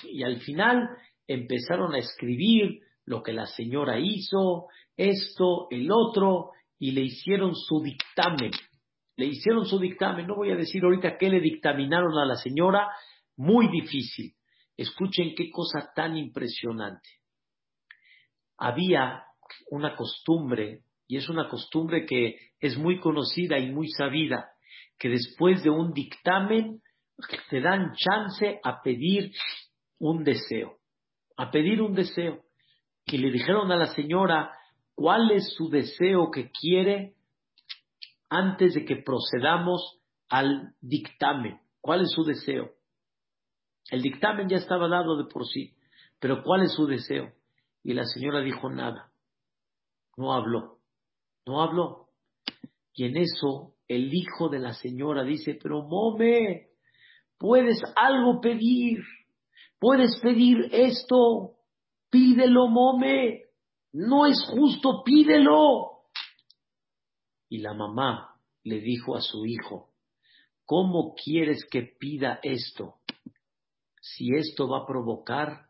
Y 0.05 0.22
al 0.22 0.41
final 0.41 0.89
empezaron 1.27 1.95
a 1.95 1.99
escribir 1.99 2.81
lo 3.05 3.22
que 3.22 3.33
la 3.33 3.47
señora 3.47 3.99
hizo, 3.99 4.66
esto, 4.97 5.68
el 5.70 5.91
otro, 5.91 6.51
y 6.79 6.93
le 6.93 7.03
hicieron 7.03 7.55
su 7.55 7.83
dictamen. 7.83 8.51
Le 9.16 9.27
hicieron 9.27 9.64
su 9.66 9.79
dictamen. 9.79 10.27
No 10.27 10.37
voy 10.37 10.51
a 10.51 10.57
decir 10.57 10.85
ahorita 10.85 11.16
qué 11.16 11.31
le 11.31 11.41
dictaminaron 11.41 12.18
a 12.18 12.27
la 12.27 12.37
señora. 12.37 12.89
Muy 13.37 13.68
difícil. 13.68 14.35
Escuchen 14.77 15.35
qué 15.35 15.51
cosa 15.51 15.91
tan 15.95 16.16
impresionante. 16.16 17.09
Había 18.59 19.22
una 19.70 19.95
costumbre, 19.95 20.83
y 21.07 21.16
es 21.16 21.29
una 21.29 21.49
costumbre 21.49 22.05
que 22.05 22.37
es 22.61 22.77
muy 22.77 22.99
conocida 23.01 23.59
y 23.59 23.70
muy 23.70 23.89
sabida, 23.89 24.51
que 24.99 25.09
después 25.09 25.62
de 25.62 25.70
un 25.70 25.93
dictamen 25.93 26.83
te 27.51 27.61
dan 27.61 27.93
chance 27.95 28.61
a 28.62 28.83
pedir 28.83 29.33
un 29.99 30.25
deseo, 30.25 30.79
a 31.37 31.51
pedir 31.51 31.81
un 31.81 31.95
deseo. 31.95 32.43
Que 33.05 33.19
le 33.19 33.31
dijeron 33.31 33.71
a 33.71 33.77
la 33.77 33.95
señora, 33.95 34.51
cuál 34.97 35.31
es 35.31 35.55
su 35.55 35.69
deseo 35.69 36.31
que 36.33 36.51
quiere 36.51 37.14
antes 38.29 38.75
de 38.75 38.85
que 38.85 38.97
procedamos 38.97 40.01
al 40.29 40.75
dictamen. 40.81 41.61
¿Cuál 41.81 42.01
es 42.03 42.11
su 42.11 42.25
deseo? 42.25 42.73
El 43.91 44.03
dictamen 44.03 44.49
ya 44.49 44.57
estaba 44.57 44.89
dado 44.89 45.17
de 45.17 45.31
por 45.31 45.47
sí, 45.47 45.77
pero 46.19 46.43
¿cuál 46.43 46.62
es 46.62 46.73
su 46.73 46.87
deseo? 46.87 47.33
Y 47.85 47.95
la 47.95 48.05
señora 48.05 48.41
dijo 48.41 48.69
nada, 48.69 49.12
no 50.17 50.33
habló, 50.33 50.81
no 51.47 51.62
habló. 51.62 52.09
Y 52.93 53.05
en 53.05 53.17
eso 53.19 53.75
el 53.87 54.12
hijo 54.12 54.49
de 54.49 54.59
la 54.59 54.75
señora 54.75 55.23
dice, 55.23 55.57
pero 55.62 55.83
mome, 55.83 56.71
puedes 57.39 57.80
algo 57.97 58.41
pedir, 58.41 58.99
puedes 59.78 60.18
pedir 60.20 60.68
esto, 60.72 61.57
pídelo, 62.11 62.68
mome, 62.68 63.43
no 63.93 64.26
es 64.26 64.43
justo, 64.51 65.03
pídelo. 65.05 66.03
Y 67.49 67.59
la 67.59 67.74
mamá 67.74 68.41
le 68.64 68.80
dijo 68.80 69.16
a 69.16 69.20
su 69.20 69.47
hijo, 69.47 69.91
¿cómo 70.64 71.14
quieres 71.14 71.64
que 71.70 71.82
pida 71.82 72.41
esto? 72.43 72.97
Si 74.01 74.34
esto 74.34 74.68
va 74.68 74.82
a 74.82 74.87
provocar 74.87 75.66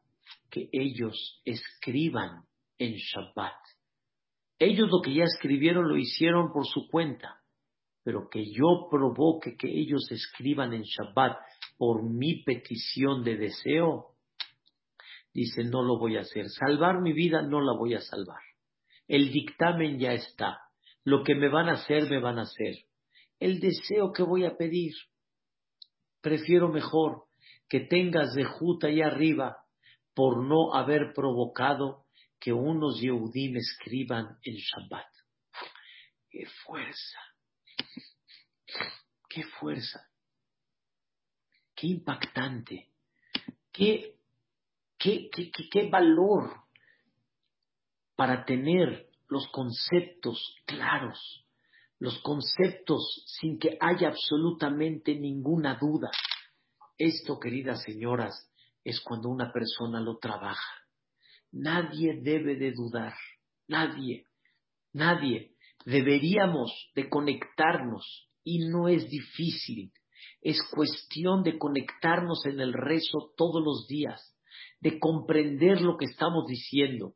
que 0.50 0.68
ellos 0.72 1.40
escriban 1.44 2.44
en 2.78 2.94
Shabbat. 2.94 3.54
Ellos 4.58 4.88
lo 4.90 5.02
que 5.02 5.14
ya 5.14 5.24
escribieron 5.24 5.88
lo 5.88 5.96
hicieron 5.96 6.52
por 6.52 6.66
su 6.66 6.88
cuenta, 6.88 7.42
pero 8.02 8.28
que 8.30 8.44
yo 8.52 8.88
provoque 8.90 9.56
que 9.56 9.68
ellos 9.68 10.10
escriban 10.10 10.72
en 10.72 10.82
Shabbat 10.82 11.36
por 11.76 12.02
mi 12.02 12.42
petición 12.42 13.22
de 13.22 13.36
deseo, 13.36 14.14
dice, 15.32 15.64
no 15.64 15.82
lo 15.82 15.98
voy 15.98 16.16
a 16.16 16.20
hacer. 16.20 16.48
Salvar 16.48 17.00
mi 17.00 17.12
vida 17.12 17.42
no 17.42 17.60
la 17.60 17.72
voy 17.76 17.94
a 17.94 18.00
salvar. 18.00 18.40
El 19.06 19.30
dictamen 19.30 19.98
ya 19.98 20.12
está. 20.12 20.60
Lo 21.04 21.22
que 21.22 21.34
me 21.34 21.48
van 21.48 21.68
a 21.68 21.74
hacer, 21.74 22.08
me 22.10 22.20
van 22.20 22.38
a 22.38 22.42
hacer. 22.42 22.76
El 23.38 23.60
deseo 23.60 24.12
que 24.12 24.22
voy 24.22 24.44
a 24.44 24.56
pedir, 24.56 24.94
prefiero 26.20 26.68
mejor 26.68 27.24
que 27.68 27.80
tengas 27.80 28.34
de 28.34 28.44
juta 28.44 28.86
ahí 28.88 29.02
arriba 29.02 29.58
por 30.14 30.42
no 30.42 30.74
haber 30.74 31.12
provocado 31.14 32.06
que 32.40 32.52
unos 32.52 33.00
Yehudim 33.00 33.56
escriban 33.56 34.38
en 34.42 34.56
Shabbat. 34.56 35.06
¡Qué 36.30 36.46
fuerza! 36.64 37.18
¡Qué 39.28 39.42
fuerza! 39.60 40.05
¡Qué 41.76 41.88
impactante! 41.88 42.88
¡Qué, 43.70 44.16
qué, 44.98 45.28
qué, 45.30 45.50
qué 45.70 45.90
valor 45.90 46.50
para 48.16 48.46
tener 48.46 49.10
los 49.28 49.46
conceptos 49.48 50.56
claros, 50.64 51.44
los 51.98 52.18
conceptos 52.22 53.24
sin 53.26 53.58
que 53.58 53.76
haya 53.78 54.08
absolutamente 54.08 55.14
ninguna 55.14 55.74
duda? 55.74 56.10
Esto, 56.96 57.38
queridas 57.38 57.82
señoras, 57.82 58.50
es 58.82 59.00
cuando 59.00 59.28
una 59.28 59.52
persona 59.52 60.00
lo 60.00 60.16
trabaja. 60.16 60.86
Nadie 61.52 62.20
debe 62.22 62.56
de 62.56 62.72
dudar, 62.72 63.14
nadie, 63.68 64.24
nadie. 64.94 65.54
Deberíamos 65.84 66.72
de 66.94 67.10
conectarnos 67.10 68.30
y 68.42 68.66
no 68.66 68.88
es 68.88 69.10
difícil. 69.10 69.92
Es 70.40 70.58
cuestión 70.70 71.42
de 71.42 71.58
conectarnos 71.58 72.44
en 72.46 72.60
el 72.60 72.72
rezo 72.72 73.32
todos 73.36 73.62
los 73.62 73.86
días, 73.86 74.36
de 74.80 74.98
comprender 74.98 75.80
lo 75.80 75.96
que 75.96 76.06
estamos 76.06 76.46
diciendo, 76.46 77.14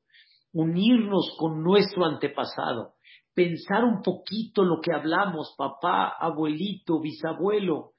unirnos 0.53 1.35
con 1.39 1.63
nuestro 1.63 2.05
antepasado, 2.05 2.95
pensar 3.35 3.85
un 3.85 4.03
poquito 4.03 4.65
lo 4.65 4.81
que 4.81 4.93
hablamos, 4.93 5.55
papá, 5.57 6.09
abuelito, 6.19 7.01
bisabuelo. 7.01 7.93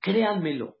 Créanmelo, 0.00 0.76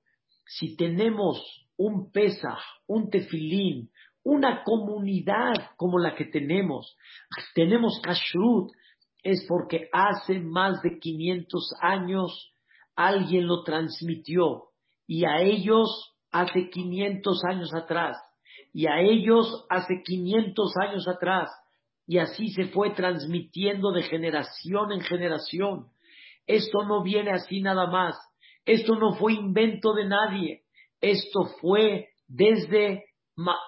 si 0.46 0.76
tenemos 0.76 1.66
un 1.76 2.10
Pesaj, 2.10 2.60
un 2.86 3.10
Tefilín, 3.10 3.90
una 4.22 4.62
comunidad 4.64 5.70
como 5.76 5.98
la 5.98 6.14
que 6.14 6.24
tenemos, 6.24 6.96
tenemos 7.54 8.00
Kashrut, 8.02 8.70
es 9.22 9.44
porque 9.48 9.88
hace 9.92 10.40
más 10.40 10.80
de 10.82 10.98
500 10.98 11.74
años 11.80 12.52
alguien 12.96 13.46
lo 13.46 13.62
transmitió 13.62 14.64
y 15.06 15.24
a 15.24 15.40
ellos 15.42 16.14
hace 16.32 16.68
500 16.70 17.44
años 17.44 17.74
atrás 17.74 18.16
y 18.72 18.86
a 18.86 19.00
ellos 19.00 19.66
hace 19.70 20.02
500 20.04 20.72
años 20.82 21.06
atrás 21.06 21.50
y 22.06 22.18
así 22.18 22.48
se 22.50 22.66
fue 22.66 22.90
transmitiendo 22.90 23.92
de 23.92 24.02
generación 24.02 24.92
en 24.92 25.00
generación. 25.00 25.86
Esto 26.46 26.84
no 26.84 27.02
viene 27.02 27.32
así 27.32 27.60
nada 27.60 27.88
más. 27.88 28.16
Esto 28.64 28.94
no 28.96 29.14
fue 29.14 29.34
invento 29.34 29.92
de 29.92 30.06
nadie. 30.06 30.62
Esto 31.00 31.46
fue 31.60 32.08
desde, 32.28 33.04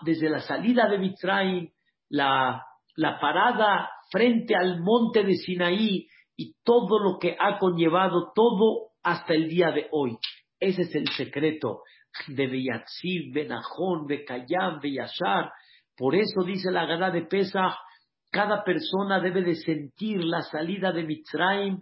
desde 0.02 0.30
la 0.30 0.40
salida 0.40 0.88
de 0.88 0.98
Mitraim, 0.98 1.70
la, 2.08 2.64
la 2.96 3.20
parada 3.20 3.90
frente 4.10 4.54
al 4.54 4.80
monte 4.80 5.24
de 5.24 5.34
Sinaí 5.34 6.06
y 6.36 6.54
todo 6.62 7.00
lo 7.00 7.18
que 7.18 7.36
ha 7.38 7.58
conllevado, 7.58 8.32
todo 8.34 8.87
hasta 9.02 9.34
el 9.34 9.48
día 9.48 9.70
de 9.70 9.88
hoy. 9.90 10.16
Ese 10.60 10.82
es 10.82 10.94
el 10.94 11.08
secreto 11.08 11.82
de 12.26 12.46
Beyatzib, 12.46 13.32
Benajón, 13.32 14.06
Bekayam, 14.06 14.80
Beyashar. 14.80 15.50
Por 15.96 16.14
eso 16.14 16.42
dice 16.44 16.70
la 16.70 16.86
gana 16.86 17.10
de 17.10 17.22
Pesach, 17.22 17.74
cada 18.30 18.62
persona 18.64 19.20
debe 19.20 19.42
de 19.42 19.54
sentir 19.54 20.22
la 20.22 20.42
salida 20.42 20.92
de 20.92 21.04
Mitzrayim 21.04 21.78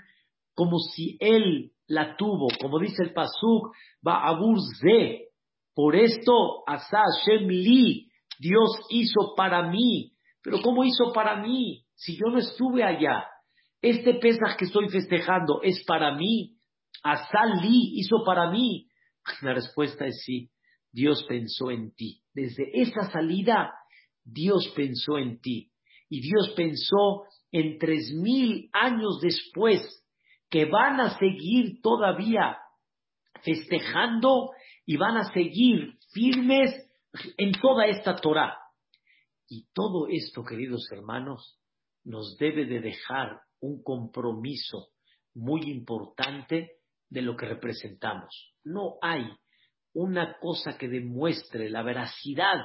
como 0.54 0.78
si 0.78 1.16
él 1.20 1.72
la 1.86 2.16
tuvo, 2.16 2.48
como 2.60 2.78
dice 2.78 3.02
el 3.02 3.12
Pasuk, 3.12 3.74
Ba'abur 4.02 4.58
Ze. 4.80 5.28
Por 5.74 5.94
esto, 5.94 6.62
Asa 6.66 7.02
Hashem 7.02 7.48
Li, 7.48 8.08
Dios 8.38 8.80
hizo 8.90 9.34
para 9.36 9.68
mí. 9.68 10.12
Pero 10.42 10.60
¿cómo 10.62 10.84
hizo 10.84 11.12
para 11.12 11.36
mí? 11.42 11.84
Si 11.94 12.16
yo 12.16 12.30
no 12.30 12.38
estuve 12.38 12.82
allá. 12.82 13.26
Este 13.82 14.14
Pesach 14.14 14.56
que 14.56 14.64
estoy 14.64 14.88
festejando 14.88 15.60
es 15.62 15.84
para 15.84 16.14
mí. 16.14 16.55
Asa 17.06 17.46
Li 17.62 18.00
hizo 18.00 18.24
para 18.24 18.50
mí. 18.50 18.88
La 19.42 19.54
respuesta 19.54 20.06
es 20.06 20.22
sí. 20.24 20.50
Dios 20.90 21.24
pensó 21.28 21.70
en 21.70 21.94
ti. 21.94 22.22
Desde 22.34 22.68
esa 22.72 23.10
salida, 23.10 23.72
Dios 24.24 24.72
pensó 24.74 25.18
en 25.18 25.40
ti. 25.40 25.70
Y 26.08 26.20
Dios 26.20 26.52
pensó 26.56 27.24
en 27.52 27.78
tres 27.78 28.12
mil 28.12 28.68
años 28.72 29.20
después 29.20 30.04
que 30.50 30.64
van 30.64 31.00
a 31.00 31.18
seguir 31.18 31.80
todavía 31.80 32.56
festejando 33.42 34.50
y 34.84 34.96
van 34.96 35.16
a 35.16 35.32
seguir 35.32 35.98
firmes 36.12 36.72
en 37.36 37.52
toda 37.52 37.86
esta 37.86 38.16
Torah. 38.16 38.56
Y 39.48 39.66
todo 39.72 40.08
esto, 40.08 40.44
queridos 40.44 40.88
hermanos, 40.90 41.60
nos 42.04 42.36
debe 42.36 42.66
de 42.66 42.80
dejar 42.80 43.40
un 43.60 43.82
compromiso 43.82 44.88
muy 45.34 45.62
importante 45.70 46.76
de 47.08 47.22
lo 47.22 47.36
que 47.36 47.46
representamos. 47.46 48.54
No 48.64 48.96
hay 49.00 49.26
una 49.94 50.36
cosa 50.38 50.76
que 50.76 50.88
demuestre 50.88 51.70
la 51.70 51.82
veracidad 51.82 52.64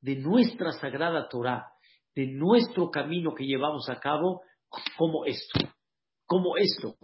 de 0.00 0.16
nuestra 0.16 0.72
sagrada 0.72 1.28
Torah, 1.28 1.66
de 2.14 2.26
nuestro 2.26 2.90
camino 2.90 3.34
que 3.34 3.44
llevamos 3.44 3.88
a 3.88 4.00
cabo, 4.00 4.42
como 4.96 5.24
esto, 5.24 5.60
como 6.26 6.56
esto. 6.56 6.96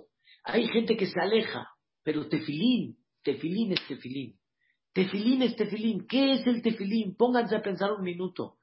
Hay 0.44 0.66
gente 0.68 0.96
que 0.96 1.06
se 1.06 1.20
aleja, 1.20 1.68
pero 2.02 2.28
tefilín, 2.28 2.96
tefilín 3.22 3.72
es 3.72 3.86
tefilín. 3.86 4.38
Tefilín 4.92 5.42
es 5.42 5.54
tefilín. 5.54 6.06
¿Qué 6.08 6.32
es 6.32 6.46
el 6.46 6.62
tefilín? 6.62 7.14
Pónganse 7.14 7.54
a 7.54 7.62
pensar 7.62 7.92
un 7.92 8.02
minuto. 8.02 8.56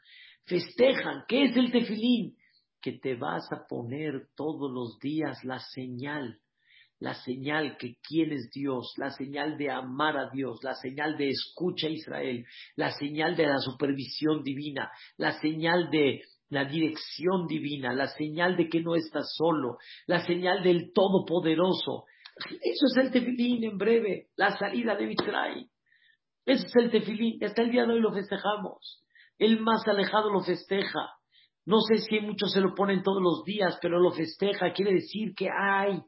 Festejan. 0.45 1.23
¿Qué 1.27 1.45
es 1.45 1.55
el 1.55 1.71
tefilín? 1.71 2.35
Que 2.81 2.93
te 2.93 3.15
vas 3.15 3.49
a 3.53 3.65
poner 3.67 4.27
todos 4.35 4.69
los 4.71 4.99
días 4.99 5.43
la 5.43 5.59
señal. 5.59 6.41
La 6.99 7.13
señal 7.13 7.77
que 7.77 7.95
quién 8.01 8.31
es 8.31 8.49
Dios, 8.51 8.93
la 8.97 9.11
señal 9.11 9.57
de 9.57 9.69
amar 9.69 10.17
a 10.17 10.29
Dios, 10.29 10.59
la 10.63 10.75
señal 10.75 11.17
de 11.17 11.29
escucha 11.29 11.87
a 11.87 11.91
Israel, 11.91 12.45
la 12.75 12.91
señal 12.91 13.35
de 13.35 13.47
la 13.47 13.59
supervisión 13.59 14.43
divina, 14.43 14.89
la 15.17 15.33
señal 15.39 15.89
de 15.89 16.21
la 16.49 16.63
dirección 16.63 17.47
divina, 17.47 17.93
la 17.93 18.07
señal 18.07 18.55
de 18.55 18.69
que 18.69 18.81
no 18.81 18.95
estás 18.95 19.33
solo, 19.35 19.77
la 20.07 20.25
señal 20.25 20.63
del 20.63 20.93
Todopoderoso. 20.93 22.05
Eso 22.61 22.85
es 22.91 22.97
el 22.97 23.11
tefilín 23.11 23.63
en 23.63 23.77
breve, 23.77 24.27
la 24.35 24.57
salida 24.57 24.95
de 24.95 25.07
Mitray. 25.07 25.67
Eso 26.45 26.65
es 26.67 26.75
el 26.75 26.91
tefilín, 26.91 27.43
hasta 27.43 27.61
el 27.61 27.71
día 27.71 27.85
de 27.85 27.93
hoy 27.93 27.99
lo 28.01 28.13
festejamos. 28.13 29.03
El 29.37 29.59
más 29.59 29.85
alejado 29.87 30.31
lo 30.31 30.41
festeja. 30.41 31.09
No 31.65 31.79
sé 31.81 31.97
si 31.97 32.19
muchos 32.19 32.53
se 32.53 32.61
lo 32.61 32.75
ponen 32.75 33.03
todos 33.03 33.21
los 33.21 33.43
días, 33.43 33.77
pero 33.81 33.99
lo 33.99 34.11
festeja. 34.11 34.71
Quiere 34.71 34.93
decir 34.93 35.33
que 35.35 35.49
hay, 35.49 35.99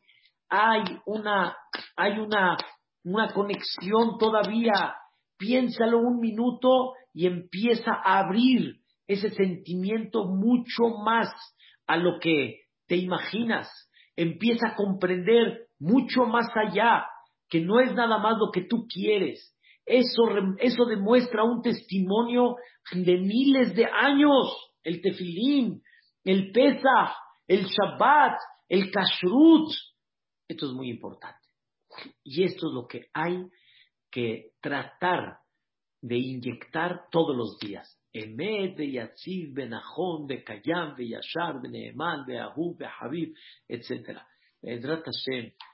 hay 0.50 0.84
una, 1.06 1.56
hay 1.96 2.20
una, 2.20 2.58
una 3.04 3.34
conexión 3.34 4.18
todavía. 4.20 4.96
Piénsalo 5.38 6.00
un 6.00 6.20
minuto 6.20 6.94
y 7.14 7.28
empieza 7.28 7.92
a 7.94 8.20
abrir 8.20 8.78
ese 9.08 9.30
sentimiento 9.30 10.26
mucho 10.26 10.90
más 11.04 11.30
a 11.86 11.98
lo 11.98 12.20
que 12.20 12.62
te 12.88 12.98
imaginas. 12.98 13.70
Empieza 14.16 14.70
a 14.70 14.76
comprender 14.76 15.68
mucho 15.80 16.26
más 16.26 16.48
allá. 16.56 17.06
que 17.50 17.62
no 17.62 17.80
es 17.80 17.94
nada 17.94 18.18
más 18.18 18.38
lo 18.38 18.52
que 18.52 18.66
tú 18.66 18.88
quieres. 18.88 19.56
Eso, 19.86 20.24
eso 20.60 20.86
demuestra 20.86 21.46
un 21.46 21.62
testimonio 21.62 22.56
de 22.92 23.18
miles 23.18 23.74
de 23.74 23.86
años. 23.86 24.74
El 24.84 25.02
tefilín, 25.02 25.82
el 26.26 26.52
Pesach, 26.52 27.16
el 27.48 27.66
Shabbat, 27.66 28.38
el 28.68 28.92
Kashrut. 28.92 29.72
Esto 30.48 30.68
es 30.68 30.74
muy 30.74 30.90
importante. 30.90 31.48
Y 32.24 32.44
esto 32.44 32.68
es 32.68 32.74
lo 32.74 32.88
que 32.88 33.08
hay 33.14 33.48
que 34.10 34.52
tratar 34.62 35.40
de 36.02 36.18
inyectar 36.18 37.10
todos 37.12 37.36
los 37.36 37.58
días. 37.60 38.00
Emet, 38.14 38.78
Yatziv, 38.80 39.54
Benahon, 39.54 40.26
Bekayam, 40.28 40.96
Beyashar, 40.96 41.62
Beneeman, 41.62 42.26
Beahu, 42.26 42.76
Behabib, 42.78 43.36
etc. 43.68 44.22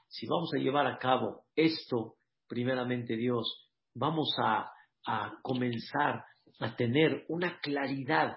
Si 0.08 0.26
vamos 0.26 0.50
a 0.54 0.58
llevar 0.58 0.86
a 0.86 0.98
cabo 0.98 1.46
esto, 1.54 2.16
primeramente 2.46 3.16
Dios, 3.16 3.70
vamos 3.94 4.34
a, 4.38 4.70
a 5.06 5.38
comenzar 5.42 6.24
a 6.60 6.76
tener 6.76 7.24
una 7.28 7.58
claridad 7.60 8.36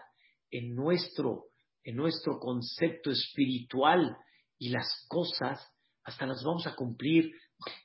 en 0.50 0.74
nuestro, 0.74 1.46
en 1.84 1.96
nuestro 1.96 2.40
concepto 2.40 3.12
espiritual 3.12 4.18
y 4.58 4.70
las 4.70 5.06
cosas 5.08 5.60
hasta 6.08 6.26
las 6.26 6.42
vamos 6.42 6.66
a 6.66 6.74
cumplir 6.74 7.34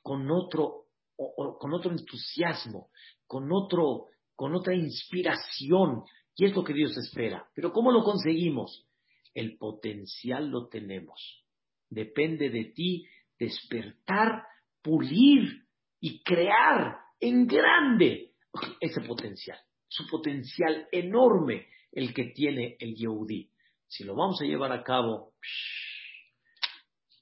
con 0.01 0.31
otro, 0.31 0.85
con 1.17 1.73
otro 1.73 1.91
entusiasmo, 1.91 2.89
con, 3.27 3.51
otro, 3.51 4.05
con 4.33 4.55
otra 4.55 4.73
inspiración. 4.73 6.03
Y 6.33 6.45
es 6.45 6.55
lo 6.55 6.63
que 6.63 6.73
Dios 6.73 6.95
espera. 6.95 7.45
Pero 7.53 7.73
¿cómo 7.73 7.91
lo 7.91 8.01
conseguimos? 8.01 8.87
El 9.33 9.57
potencial 9.57 10.47
lo 10.47 10.69
tenemos. 10.69 11.43
Depende 11.89 12.49
de 12.49 12.71
ti 12.73 13.05
despertar, 13.37 14.45
pulir 14.81 15.65
y 15.99 16.23
crear 16.23 16.99
en 17.19 17.45
grande 17.45 18.35
ese 18.79 19.01
potencial. 19.01 19.59
Su 19.89 20.07
potencial 20.07 20.87
enorme 20.93 21.67
el 21.91 22.13
que 22.13 22.27
tiene 22.27 22.77
el 22.79 22.95
Yehudi. 22.95 23.49
Si 23.85 24.05
lo 24.05 24.15
vamos 24.15 24.41
a 24.41 24.45
llevar 24.45 24.71
a 24.71 24.81
cabo, 24.81 25.33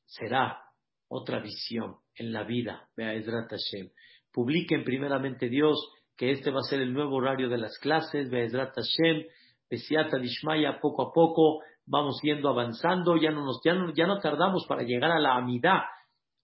será 0.06 0.70
otra 1.12 1.39
visión 1.39 1.97
en 2.16 2.32
la 2.32 2.43
vida. 2.43 2.88
Be'ezrat 2.95 3.49
Hashem. 3.49 3.89
Publiquen 4.32 4.86
primeramente 4.86 5.49
Dios 5.49 5.78
que 6.16 6.32
este 6.32 6.51
va 6.51 6.59
a 6.59 6.70
ser 6.70 6.80
el 6.82 6.93
nuevo 6.93 7.18
horario 7.18 7.49
de 7.49 7.57
las 7.57 7.78
clases. 7.80 8.30
Be'ezrat 8.30 8.74
Hashem. 8.74 9.26
Besiata 9.70 10.18
Dishmaya, 10.18 10.80
poco 10.80 11.03
a 11.03 11.14
poco 11.14 11.59
vamos 11.86 12.20
yendo 12.24 12.49
avanzando. 12.49 13.18
Ya 13.18 13.32
no, 13.32 13.43
nos, 13.43 13.59
ya, 13.64 13.74
no, 13.74 13.93
ya 13.93 14.07
no 14.07 14.20
tardamos 14.20 14.66
para 14.68 14.84
llegar 14.84 15.12
a 15.12 15.20
la 15.20 15.36
amidad. 15.36 15.82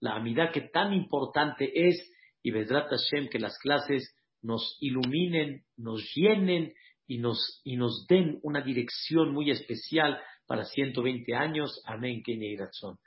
La 0.00 0.16
amidad 0.16 0.52
que 0.52 0.60
tan 0.60 0.92
importante 0.92 1.88
es. 1.88 2.12
Y 2.42 2.50
Be'ezrat 2.50 2.90
Hashem, 2.90 3.28
que 3.30 3.38
las 3.38 3.58
clases 3.58 4.14
nos 4.42 4.76
iluminen, 4.80 5.64
nos 5.78 6.12
llenen 6.14 6.74
y 7.06 7.18
nos, 7.18 7.62
y 7.64 7.76
nos 7.76 8.06
den 8.06 8.38
una 8.42 8.60
dirección 8.60 9.32
muy 9.32 9.50
especial 9.50 10.20
para 10.46 10.64
120 10.64 11.34
años. 11.34 11.82
Amén, 11.86 12.22
razón. 12.58 12.98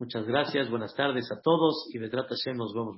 Muchas 0.00 0.26
gracias, 0.26 0.70
buenas 0.70 0.94
tardes 0.94 1.30
a 1.30 1.42
todos 1.42 1.86
y 1.92 1.98
Vedrat 1.98 2.26
Hashem 2.26 2.56
nos 2.56 2.72
vemos. 2.72 2.96